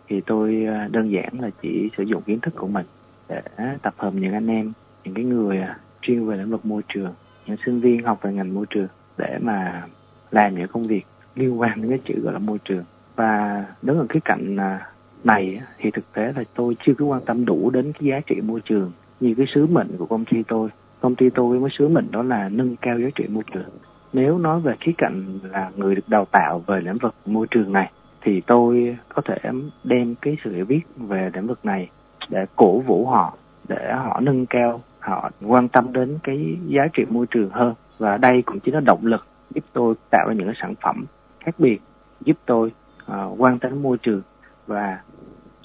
[0.07, 2.85] thì tôi ờ, đơn giản là chỉ sử dụng kiến thức của mình
[3.29, 3.41] để
[3.81, 7.13] tập hợp những anh em, những cái người à, chuyên về lĩnh vực môi trường,
[7.45, 8.87] những sinh viên học về ngành môi trường
[9.17, 9.83] để mà
[10.31, 12.83] làm những công việc liên quan đến cái chữ gọi là môi trường.
[13.15, 14.87] Và đứng ở cái cạnh à,
[15.23, 18.35] này thì thực tế là tôi chưa có quan tâm đủ đến cái giá trị
[18.43, 20.69] môi trường như cái sứ mệnh của công ty tôi.
[21.01, 23.69] Công ty tôi mới sứ mệnh đó là nâng cao giá trị môi trường.
[24.13, 27.73] Nếu nói về khía cạnh là người được đào tạo về lĩnh vực môi trường
[27.73, 27.91] này
[28.25, 29.35] thì tôi có thể
[29.83, 31.89] đem cái sự hiểu biết về lĩnh vực này
[32.29, 37.03] để cổ vũ họ để họ nâng cao họ quan tâm đến cái giá trị
[37.09, 37.73] môi trường hơn.
[37.97, 41.05] Và đây cũng chính là động lực giúp tôi tạo ra những cái sản phẩm
[41.39, 41.79] khác biệt
[42.21, 42.71] giúp tôi
[43.11, 44.21] uh, quan tâm môi trường.
[44.67, 44.99] Và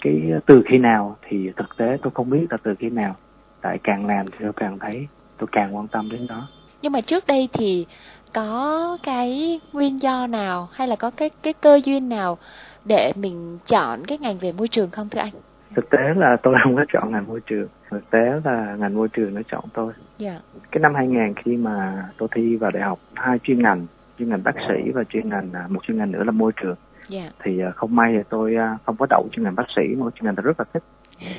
[0.03, 3.17] cái từ khi nào thì thực tế tôi không biết là từ khi nào
[3.61, 5.07] tại càng làm thì tôi càng thấy
[5.39, 6.49] tôi càng quan tâm đến nó.
[6.83, 7.87] Nhưng mà trước đây thì
[8.33, 12.39] có cái nguyên do nào hay là có cái cái cơ duyên nào
[12.85, 15.33] để mình chọn cái ngành về môi trường không thưa anh?
[15.77, 17.69] Thực tế là tôi không có chọn ngành môi trường.
[17.91, 19.93] Thực tế là ngành môi trường nó chọn tôi.
[20.19, 20.41] Dạ.
[20.71, 23.87] Cái năm 2000 khi mà tôi thi vào đại học hai chuyên ngành
[24.19, 26.77] chuyên ngành bác sĩ và chuyên ngành à, một chuyên ngành nữa là môi trường.
[27.09, 27.31] Dạ.
[27.43, 30.15] Thì à, không may thì tôi à, không có đậu chuyên ngành bác sĩ một
[30.15, 30.83] chuyên ngành tôi rất là thích.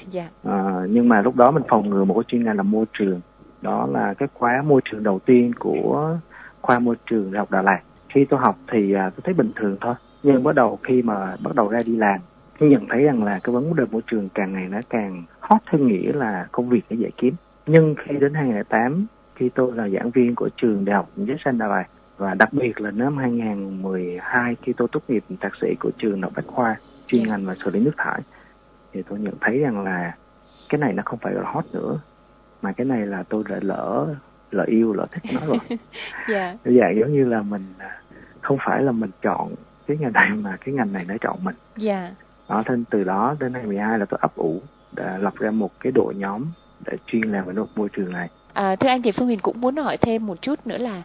[0.09, 0.29] Dạ.
[0.43, 3.21] À, nhưng mà lúc đó mình phòng ngừa một cái chuyên ngành là môi trường.
[3.61, 6.17] Đó là cái khóa môi trường đầu tiên của
[6.61, 7.79] khoa môi trường đại học Đà Lạt.
[8.09, 9.95] Khi tôi học thì à, tôi thấy bình thường thôi.
[10.23, 12.19] Nhưng bắt đầu khi mà bắt đầu ra đi làm
[12.61, 15.61] tôi nhận thấy rằng là cái vấn đề môi trường càng ngày nó càng hot
[15.65, 17.35] hơn nghĩa là công việc để dễ kiếm.
[17.65, 19.05] Nhưng khi đến 2008
[19.35, 21.85] khi tôi là giảng viên của trường đại học Giới Sanh Đà Lạt
[22.17, 26.21] và đặc biệt là năm 2012 khi tôi tốt nghiệp thạc sĩ của trường đại
[26.21, 26.75] học Bách khoa
[27.07, 28.21] chuyên ngành về xử lý nước thải
[28.93, 30.15] thì tôi nhận thấy rằng là
[30.69, 31.99] cái này nó không phải là hot nữa
[32.61, 34.15] mà cái này là tôi đã lỡ
[34.51, 35.57] lỡ yêu lỡ thích nó rồi.
[36.29, 36.55] Dạ.
[36.65, 38.01] Dạ giống như là mình à,
[38.41, 39.55] không phải là mình chọn
[39.87, 41.55] cái ngành này mà cái ngành này nó chọn mình.
[41.77, 42.11] Dạ.
[42.49, 45.91] Đó nên từ đó đến 2012 là tôi ấp ủ đã lập ra một cái
[45.91, 46.45] đội nhóm
[46.85, 48.29] để chuyên làm về môi trường này.
[48.53, 51.01] À, thưa anh thì Phương Huyền cũng muốn hỏi thêm một chút nữa là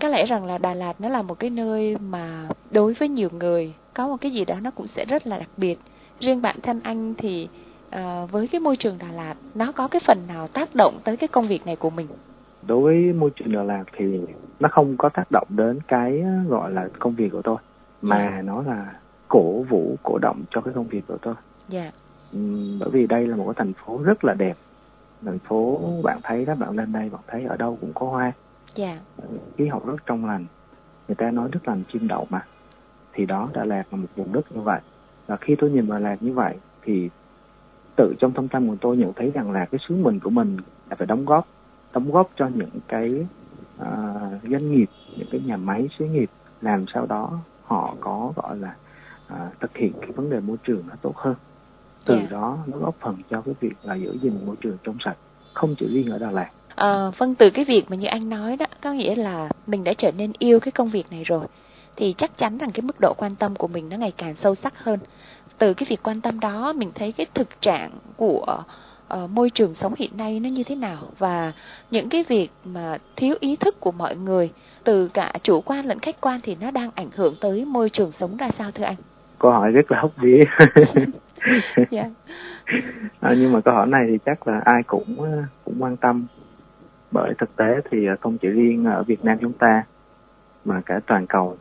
[0.00, 3.28] có lẽ rằng là Đà Lạt nó là một cái nơi mà đối với nhiều
[3.32, 5.78] người có một cái gì đó nó cũng sẽ rất là đặc biệt.
[6.20, 7.48] Riêng bản thân anh thì
[7.90, 11.16] à, với cái môi trường Đà Lạt nó có cái phần nào tác động tới
[11.16, 12.06] cái công việc này của mình?
[12.66, 14.20] Đối với môi trường Đà Lạt thì
[14.60, 17.56] nó không có tác động đến cái gọi là công việc của tôi
[18.02, 18.92] mà nó là
[19.28, 21.34] cổ vũ cổ động cho cái công việc của tôi.
[21.68, 21.90] Dạ.
[22.32, 24.56] Ừm, bởi vì đây là một cái thành phố rất là đẹp.
[25.24, 28.32] Thành phố bạn thấy đó bạn lên đây bạn thấy ở đâu cũng có hoa.
[28.74, 29.00] Dạ.
[29.58, 30.46] khí hậu rất trong lành.
[31.08, 32.46] Người ta nói đất lành chim đậu mà.
[33.12, 34.80] Thì đó Đà Lạt là một vùng đất như vậy.
[35.26, 37.10] Và khi tôi nhìn Đà Lạt như vậy thì
[37.96, 40.56] tự trong thâm tâm của tôi nhận thấy rằng là cái sứ mệnh của mình
[40.90, 41.46] là phải đóng góp
[41.92, 43.26] đóng góp cho những cái
[43.78, 43.88] à,
[44.50, 46.30] doanh nghiệp những cái nhà máy xí nghiệp
[46.60, 48.74] làm sao đó họ có gọi là
[49.26, 51.34] à, thực hiện cái vấn đề môi trường nó tốt hơn.
[52.04, 52.26] Từ Dạ.
[52.30, 55.16] đó nó góp phần cho cái việc là giữ gìn môi trường trong sạch
[55.54, 56.50] không chỉ riêng ở Đà Lạt.
[56.74, 59.92] À, vâng từ cái việc mà như anh nói đó có nghĩa là mình đã
[59.98, 61.44] trở nên yêu cái công việc này rồi
[61.96, 64.54] thì chắc chắn rằng cái mức độ quan tâm của mình nó ngày càng sâu
[64.54, 64.98] sắc hơn.
[65.58, 68.62] Từ cái việc quan tâm đó mình thấy cái thực trạng của
[69.10, 71.52] ờ, môi trường sống hiện nay nó như thế nào và
[71.90, 74.52] những cái việc mà thiếu ý thức của mọi người
[74.84, 78.12] từ cả chủ quan lẫn khách quan thì nó đang ảnh hưởng tới môi trường
[78.12, 78.96] sống ra sao thưa anh?
[79.38, 80.44] câu hỏi rất là hốc vía
[81.90, 82.04] Dạ.
[83.20, 86.26] à, nhưng mà câu hỏi này thì chắc là ai cũng ờ, cũng quan tâm
[87.10, 89.84] bởi thực tế thì ờ, không chỉ riêng ở Việt Nam chúng ta
[90.64, 91.56] mà cả toàn cầu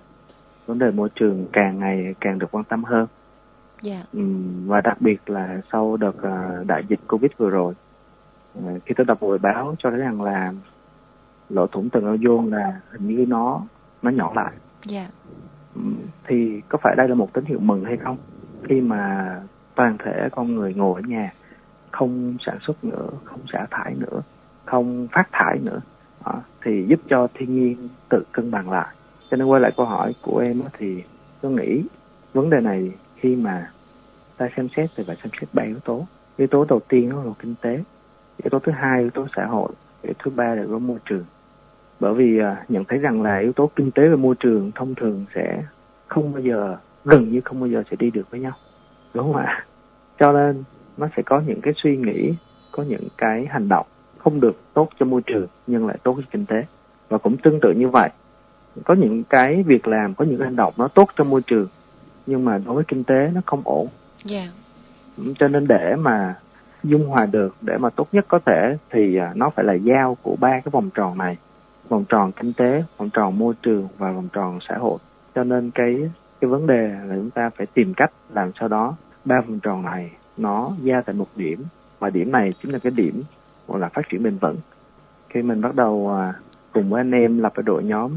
[0.66, 3.08] vấn đề môi trường càng ngày càng được quan tâm hơn
[3.82, 4.03] Dạ.
[4.13, 7.73] Ừm, và đặc biệt là sau đợt ờ, đại dịch Covid vừa rồi
[8.65, 10.53] ờ, khi tôi đọc bài báo cho thấy rằng là
[11.49, 13.61] lỗ thủng tầng ozone là hình như nó
[14.01, 14.51] nó nhỏ lại
[14.86, 15.07] Dạ.
[15.75, 15.95] Ừm,
[16.27, 18.17] thì có phải đây là một tín hiệu mừng hay không
[18.69, 19.36] khi mà
[19.75, 21.34] toàn thể con người ngồi ở nhà
[21.91, 24.21] không sản xuất nữa không xả thải nữa
[24.65, 25.82] không phát thải nữa
[26.25, 28.95] đó, thì giúp cho thiên nhiên tự cân bằng lại
[29.30, 31.03] cho nên quay lại câu hỏi của em thì
[31.41, 31.84] tôi nghĩ
[32.34, 33.72] vấn đề này khi mà
[34.38, 36.05] ta xem xét thì phải xem xét ba yếu tố.
[36.38, 37.84] Yếu tố đầu tiên đó là kinh tế
[38.43, 40.80] yếu tố thứ hai yếu tố xã hội yếu tố thứ ba là yếu tố
[40.80, 41.26] môi trường.
[41.99, 44.95] Bởi vì uh, nhận thấy rằng là yếu tố kinh tế và môi trường thông
[44.95, 45.63] thường sẽ
[46.07, 48.53] không bao giờ gần như không bao giờ sẽ đi được với nhau
[49.13, 49.65] đúng không ạ?
[50.20, 50.63] Cho nên
[50.97, 52.34] nó sẽ có những cái suy nghĩ
[52.72, 53.86] có những cái hành động
[54.17, 56.65] không được tốt cho môi trường nhưng lại tốt cho kinh tế.
[57.09, 58.09] Và cũng tương tự như vậy
[58.86, 61.67] có những cái việc làm có những hành động nó tốt cho môi trường
[62.30, 63.88] nhưng mà đối với kinh tế nó không ổn.
[64.23, 64.47] Dạ.
[65.39, 66.36] cho nên để mà
[66.84, 70.17] dung hòa được để mà tốt nhất có thể thì à, nó phải là giao
[70.21, 71.38] của ba cái vòng tròn này.
[71.89, 74.97] Vòng tròn kinh tế vòng tròn môi trường và vòng tròn xã hội.
[75.36, 76.09] Cho nên cái
[76.41, 78.95] cái vấn đề là chúng ta phải tìm cách làm sao đó.
[79.25, 81.63] Ba vòng tròn này nó giao tại một điểm
[81.99, 83.23] và điểm này chính là cái điểm
[83.67, 84.57] gọi là phát triển bền vững.
[85.30, 86.34] Khi mình bắt đầu à,
[86.73, 88.11] cùng với anh em lập cái đội nhóm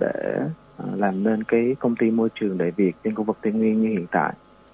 [0.00, 0.40] để
[0.80, 3.82] À, làm nên cái công ty môi trường đại Việt trên khu vực Tây Nguyên
[3.82, 4.32] như hiện tại.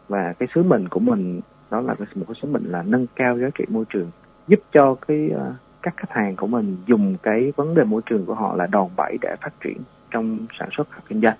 [0.08, 1.40] Và cái sứ mệnh của mình,
[1.70, 4.10] đó là một cái sứ mệnh là nâng cao giá trị môi trường,
[4.48, 8.26] giúp cho cái à, các khách hàng của mình dùng cái vấn đề môi trường
[8.26, 9.76] của họ là đòn bẩy để phát triển
[10.10, 11.36] trong sản xuất hoặc kinh doanh.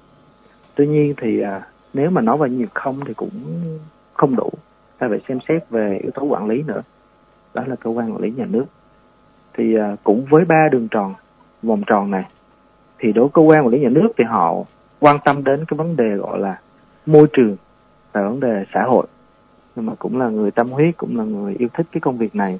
[0.75, 3.31] Tuy nhiên thì à, nếu mà nói về nhiều không thì cũng
[4.15, 4.51] không đủ.
[4.99, 6.83] Ta phải xem xét về yếu tố quản lý nữa.
[7.55, 8.65] Đó là cơ quan quản lý nhà nước.
[9.55, 11.15] Thì cũng với ba đường tròn,
[11.63, 12.25] vòng tròn này
[12.99, 14.55] thì đối với cơ quan quản lý nhà nước thì họ
[15.01, 16.59] quan tâm đến cái vấn đề gọi là
[17.07, 17.57] môi trường
[18.13, 19.07] và vấn đề xã hội.
[19.77, 22.35] Nhưng mà cũng là người tâm huyết cũng là người yêu thích cái công việc
[22.35, 22.59] này.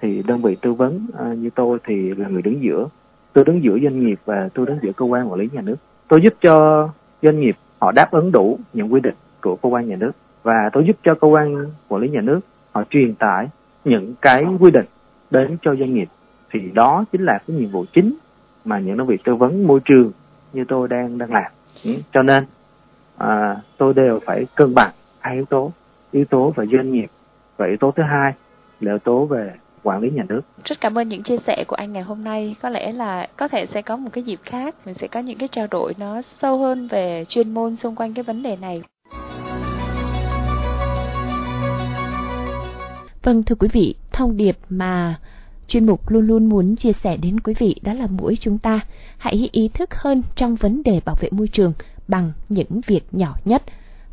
[0.00, 2.88] Thì đơn vị tư vấn uh, như tôi thì là người đứng giữa.
[3.32, 5.76] Tôi đứng giữa doanh nghiệp và tôi đứng giữa cơ quan quản lý nhà nước.
[6.08, 6.88] Tôi giúp cho
[7.22, 10.12] doanh nghiệp họ đáp ứng đủ những quy định của cơ quan nhà nước.
[10.42, 12.40] Và tôi giúp cho cơ quan quản lý nhà nước
[12.72, 13.48] họ truyền tải
[13.84, 14.86] những cái quy định
[15.30, 16.08] đến cho doanh nghiệp.
[16.50, 18.14] Thì đó chính là cái nhiệm vụ chính
[18.64, 20.12] mà những đơn vị tư vấn môi trường
[20.52, 21.52] như tôi đang đang làm
[21.84, 21.90] ừ.
[22.12, 22.46] cho nên
[23.16, 24.90] à, tôi đều phải cân bằng
[25.20, 25.72] hai yếu tố
[26.12, 27.10] yếu tố về doanh nghiệp
[27.56, 28.32] và yếu tố thứ hai
[28.80, 29.52] là yếu tố về
[29.82, 30.40] quản lý nhà nước.
[30.64, 32.56] Rất cảm ơn những chia sẻ của anh ngày hôm nay.
[32.62, 35.38] Có lẽ là có thể sẽ có một cái dịp khác mình sẽ có những
[35.38, 38.82] cái trao đổi nó sâu hơn về chuyên môn xung quanh cái vấn đề này.
[43.22, 45.14] Vâng thưa quý vị, thông điệp mà
[45.72, 48.80] chuyên mục luôn luôn muốn chia sẻ đến quý vị đó là mỗi chúng ta
[49.18, 51.72] hãy ý thức hơn trong vấn đề bảo vệ môi trường
[52.08, 53.62] bằng những việc nhỏ nhất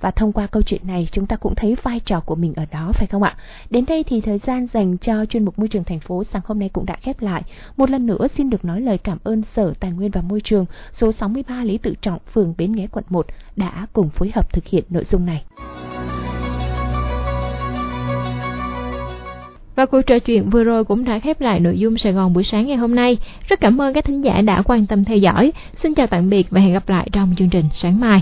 [0.01, 2.65] và thông qua câu chuyện này chúng ta cũng thấy vai trò của mình ở
[2.71, 3.37] đó phải không ạ?
[3.69, 6.59] Đến đây thì thời gian dành cho chuyên mục môi trường thành phố sáng hôm
[6.59, 7.43] nay cũng đã khép lại.
[7.77, 10.65] Một lần nữa xin được nói lời cảm ơn Sở Tài nguyên và Môi trường
[10.93, 14.65] số 63 Lý Tự Trọng, phường Bến Nghé quận 1 đã cùng phối hợp thực
[14.65, 15.43] hiện nội dung này.
[19.79, 22.43] Và cuộc trò chuyện vừa rồi cũng đã khép lại nội dung Sài Gòn buổi
[22.43, 23.17] sáng ngày hôm nay.
[23.47, 25.51] Rất cảm ơn các thính giả đã quan tâm theo dõi.
[25.83, 28.21] Xin chào tạm biệt và hẹn gặp lại trong chương trình sáng mai.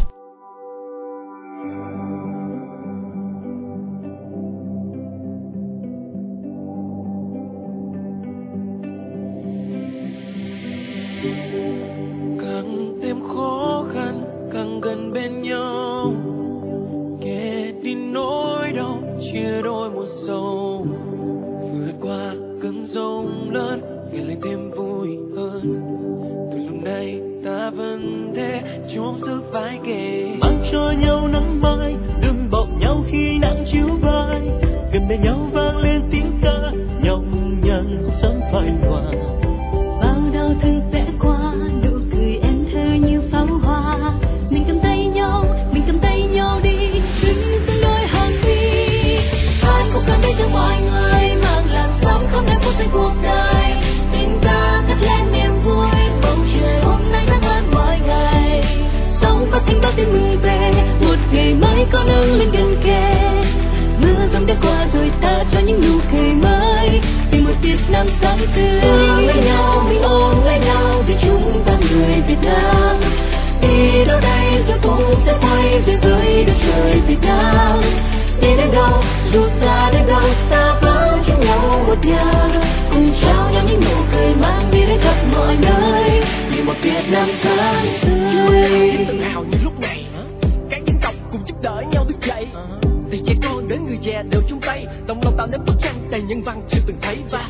[94.24, 97.18] Đều chung tay, đồng lòng tạo nên bức tranh đầy nhân văn chưa từng thấy.
[97.32, 97.48] Và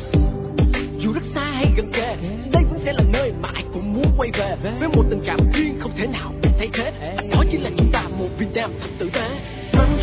[0.98, 2.16] dù rất xa hay gần kề,
[2.52, 4.56] đây vẫn sẽ là nơi mà ai cũng muốn quay về.
[4.80, 6.92] Với một tình cảm riêng không thể nào thay thế.
[7.32, 9.28] Đó chính là chúng ta, một việt nam thật tử tế.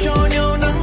[0.04, 0.75] Cho nhau nắng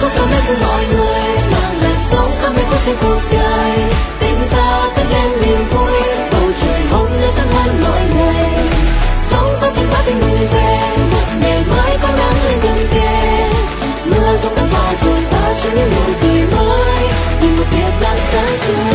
[0.00, 1.22] khúc tôi sẽ cùng mọi người.
[1.52, 3.78] Mang đến sống ta mới có sinh cuộc đời.
[4.20, 5.92] Tình ta cất lên niềm vui.
[6.32, 8.68] Bầu trời hôm nay ta hơn mọi ngày
[9.30, 10.96] sống có tiếng ta tình người về.
[11.12, 13.50] Một ngày mới có nắng lên gần kề.
[14.04, 17.08] Mưa giông đã qua rồi ta cho những nụ cười mới.
[17.40, 18.85] Như một tiết đang sáng tươi